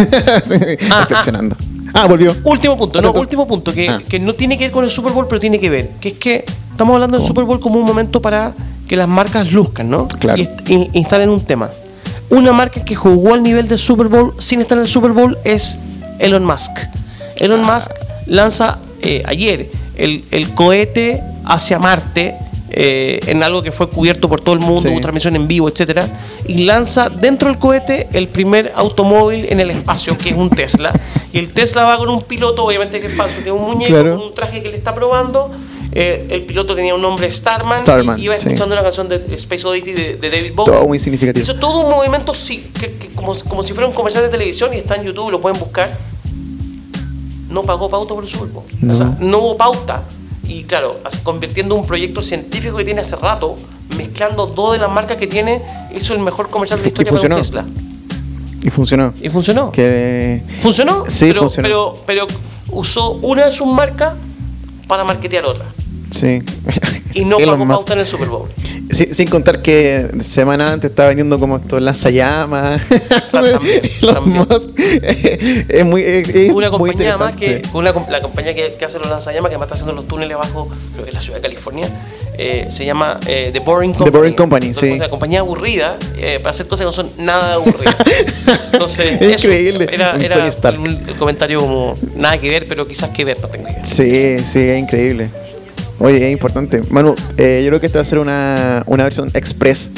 ah. 0.90 1.00
Reflexionando. 1.00 1.56
Ah, 1.92 2.06
volvió. 2.06 2.36
Último 2.44 2.76
punto, 2.76 3.00
no, 3.00 3.12
último 3.12 3.46
punto, 3.46 3.72
que, 3.72 3.88
Ah. 3.88 4.02
que 4.08 4.18
no 4.18 4.34
tiene 4.34 4.58
que 4.58 4.64
ver 4.64 4.72
con 4.72 4.84
el 4.84 4.90
Super 4.90 5.12
Bowl, 5.12 5.26
pero 5.28 5.40
tiene 5.40 5.58
que 5.58 5.70
ver. 5.70 5.90
Que 6.00 6.10
es 6.10 6.18
que 6.18 6.44
estamos 6.70 6.94
hablando 6.94 7.16
del 7.18 7.26
Super 7.26 7.44
Bowl 7.44 7.60
como 7.60 7.78
un 7.78 7.86
momento 7.86 8.20
para 8.20 8.52
que 8.88 8.96
las 8.96 9.08
marcas 9.08 9.52
luzcan, 9.52 9.90
¿no? 9.90 10.08
Claro. 10.08 10.40
Y, 10.42 10.48
y 10.72 10.90
instalen 10.94 11.30
un 11.30 11.40
tema. 11.44 11.70
Una 12.30 12.52
marca 12.52 12.84
que 12.84 12.94
jugó 12.94 13.34
al 13.34 13.42
nivel 13.42 13.68
del 13.68 13.78
Super 13.78 14.08
Bowl 14.08 14.34
sin 14.38 14.60
estar 14.60 14.76
en 14.78 14.82
el 14.84 14.88
Super 14.90 15.12
Bowl 15.12 15.36
es 15.44 15.78
Elon 16.18 16.44
Musk. 16.44 16.70
Elon 17.38 17.62
Ah. 17.64 17.74
Musk 17.74 17.90
lanza 18.26 18.78
eh, 19.02 19.22
ayer 19.26 19.68
el, 19.96 20.24
el 20.30 20.50
cohete 20.54 21.22
hacia 21.44 21.78
Marte. 21.78 22.34
eh, 22.76 23.20
en 23.28 23.44
algo 23.44 23.62
que 23.62 23.70
fue 23.70 23.88
cubierto 23.88 24.28
por 24.28 24.40
todo 24.40 24.54
el 24.54 24.60
mundo, 24.60 24.80
Sí. 24.82 24.88
hubo 24.88 25.00
transmisión 25.00 25.36
en 25.36 25.46
vivo, 25.46 25.68
etcétera, 25.68 26.08
y 26.48 26.64
lanza 26.64 27.08
dentro 27.08 27.48
del 27.48 27.56
cohete 27.58 28.08
el 28.12 28.26
primer 28.26 28.72
automóvil 28.74 29.46
en 29.48 29.60
el 29.60 29.70
espacio, 29.70 30.18
que 30.18 30.30
es 30.30 30.36
un 30.36 30.50
Tesla. 30.50 30.90
Y 31.32 31.38
el 31.38 31.52
Tesla 31.52 31.84
va 31.84 31.96
con 31.98 32.08
un 32.08 32.22
piloto, 32.24 32.64
obviamente 32.64 33.00
que 33.00 33.06
es 33.06 33.14
falso, 33.14 33.36
que 33.44 33.50
es 33.50 33.54
un 33.54 33.62
muñeco 33.62 33.92
Claro. 33.92 34.16
con 34.16 34.26
un 34.26 34.34
traje 34.34 34.60
que 34.60 34.70
le 34.70 34.76
está 34.76 34.92
probando. 34.92 35.52
Eh, 35.96 36.26
el 36.30 36.42
piloto 36.42 36.74
tenía 36.74 36.94
un 36.94 37.02
nombre 37.02 37.30
Starman, 37.30 37.78
Starman, 37.78 38.18
y 38.18 38.24
iba 38.24 38.34
sí. 38.34 38.48
escuchando 38.48 38.74
una 38.74 38.82
canción 38.82 39.08
de 39.08 39.16
Space 39.36 39.64
Oddity 39.64 39.92
de, 39.92 40.16
de 40.16 40.30
David 40.30 40.52
Bowie. 40.54 40.72
Todo 40.74 40.86
muy 40.88 40.98
significativo. 40.98 41.42
Hizo 41.42 41.54
todo 41.54 41.80
un 41.86 41.90
movimiento 41.90 42.34
sí, 42.34 42.68
que, 42.78 42.92
que 42.94 43.08
como, 43.08 43.32
como 43.48 43.62
si 43.62 43.72
fuera 43.74 43.86
un 43.88 43.94
comercial 43.94 44.24
de 44.24 44.30
televisión 44.30 44.74
y 44.74 44.78
está 44.78 44.96
en 44.96 45.04
YouTube, 45.04 45.30
lo 45.30 45.40
pueden 45.40 45.58
buscar. 45.58 45.96
No 47.48 47.62
pagó 47.62 47.88
pauta 47.88 48.14
por 48.14 48.24
el 48.24 48.30
Super 48.30 48.48
Bowl. 48.48 48.64
O 48.64 48.84
No. 48.86 48.94
sea, 48.96 49.16
no 49.20 49.38
hubo 49.38 49.56
pauta. 49.56 50.02
y 50.48 50.64
claro, 50.64 50.96
convirtiendo 51.22 51.74
un 51.74 51.86
proyecto 51.86 52.20
científico 52.22 52.76
que 52.76 52.84
tiene 52.84 53.00
hace 53.02 53.14
rato, 53.16 53.56
mezclando 53.96 54.46
dos 54.46 54.72
de 54.72 54.78
las 54.78 54.90
marcas 54.90 55.16
que 55.16 55.26
tiene, 55.28 55.62
hizo 55.96 56.12
el 56.12 56.18
mejor 56.18 56.50
comercial 56.50 56.80
de 56.80 56.84
la 56.84 56.88
historia 56.88 57.12
para. 57.12 57.36
Tesla. 57.36 57.64
Y 58.62 58.70
funcionó. 58.70 59.14
Y 59.22 59.28
funcionó. 59.28 59.70
Que, 59.70 60.42
¿Funcionó? 60.62 61.04
Sí, 61.08 61.26
pero, 61.28 61.40
funcionó. 61.42 61.68
Pero, 61.68 61.96
pero 62.06 62.26
usó 62.72 63.12
una 63.22 63.46
de 63.46 63.52
sus 63.52 63.66
marcas 63.66 64.14
para 64.88 65.04
marketear 65.04 65.44
otra. 65.44 65.66
Sí. 66.10 66.42
Y 67.14 67.24
no 67.24 67.36
Elon 67.38 67.54
pagó 67.54 67.64
Musk. 67.64 67.76
pauta 67.76 67.92
en 67.94 67.98
el 68.00 68.06
Super 68.06 68.28
Bowl. 68.28 68.48
Sí, 68.90 69.08
sin 69.12 69.28
contar 69.28 69.62
que 69.62 70.10
semana 70.20 70.72
antes 70.72 70.90
estaba 70.90 71.08
vendiendo 71.08 71.38
como 71.38 71.56
estos 71.56 71.80
lanzallamas. 71.80 72.82
También, 73.30 73.58
Elon 74.02 74.14
también. 74.14 74.46
Musk. 74.48 74.68
es 75.68 75.84
muy, 75.84 76.02
es, 76.02 76.28
es 76.28 76.50
una 76.52 76.70
muy 76.70 76.90
compañía 76.90 77.16
más 77.16 77.36
que 77.36 77.62
una, 77.72 77.92
la 78.10 78.20
compañía 78.20 78.54
que, 78.54 78.74
que 78.78 78.84
hace 78.84 78.98
los 78.98 79.08
lanzallamas 79.08 79.48
que 79.48 79.54
además 79.54 79.66
está 79.66 79.74
haciendo 79.74 79.92
los 79.92 80.06
túneles 80.08 80.34
abajo 80.34 80.68
creo 80.92 81.04
que 81.04 81.10
es 81.10 81.14
la 81.14 81.20
ciudad 81.20 81.38
de 81.38 81.42
California 81.42 81.88
eh, 82.36 82.66
se 82.68 82.84
llama 82.84 83.20
eh, 83.28 83.50
The 83.52 83.60
Boring 83.60 83.92
Company 83.92 84.16
Boring 84.16 84.34
Company, 84.34 84.66
Entonces, 84.66 84.90
sí. 84.90 84.96
una 84.96 85.08
compañía 85.08 85.40
aburrida 85.40 85.96
eh, 86.16 86.38
para 86.40 86.50
hacer 86.50 86.66
cosas 86.66 86.80
que 86.80 86.86
no 86.86 86.92
son 86.92 87.10
nada 87.18 87.54
aburridas 87.54 87.96
entonces 88.72 89.20
Es 89.20 89.44
increíble, 89.44 89.88
era, 89.92 90.16
era 90.16 90.44
el 90.46 91.16
comentario 91.16 91.60
como 91.60 91.96
nada 92.16 92.36
que 92.38 92.48
ver 92.50 92.66
pero 92.68 92.88
quizás 92.88 93.10
que 93.10 93.24
ver 93.24 93.40
no 93.40 93.48
tengo 93.48 93.68
idea 93.68 93.84
Sí, 93.84 94.38
sí, 94.44 94.58
es 94.58 94.78
increíble. 94.80 95.30
Oye, 96.04 96.26
es 96.26 96.32
importante. 96.32 96.82
Manu, 96.90 97.14
eh, 97.38 97.62
yo 97.64 97.68
creo 97.70 97.80
que 97.80 97.86
esta 97.86 97.98
va 97.98 98.02
a 98.02 98.04
ser 98.04 98.18
una, 98.18 98.82
una 98.86 99.04
versión 99.04 99.30
express. 99.34 99.90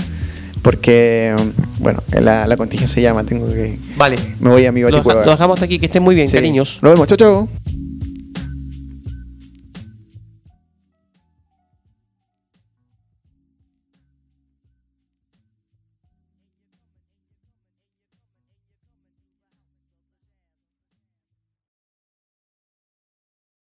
Porque, 0.63 1.35
bueno, 1.79 2.03
la, 2.13 2.47
la 2.47 2.57
contingencia 2.57 2.95
se 2.95 3.03
llama. 3.03 3.25
Tengo 3.25 3.47
que. 3.49 3.79
vale 3.97 4.17
Me 4.41 4.51
voy 4.51 4.65
a 4.67 4.73
mi 4.73 4.83
baticueva. 4.83 5.25
lo 5.25 5.31
dejamos 5.33 5.55
hasta 5.57 5.65
aquí 5.67 5.79
que 5.79 5.87
estén 5.87 6.03
muy 6.03 6.15
bien 6.15 6.29
Sí. 6.29 6.35
cariños 6.35 6.79
Nos 6.83 6.93
vemos, 6.93 7.07
chao, 7.09 7.17
chao. 7.17 7.49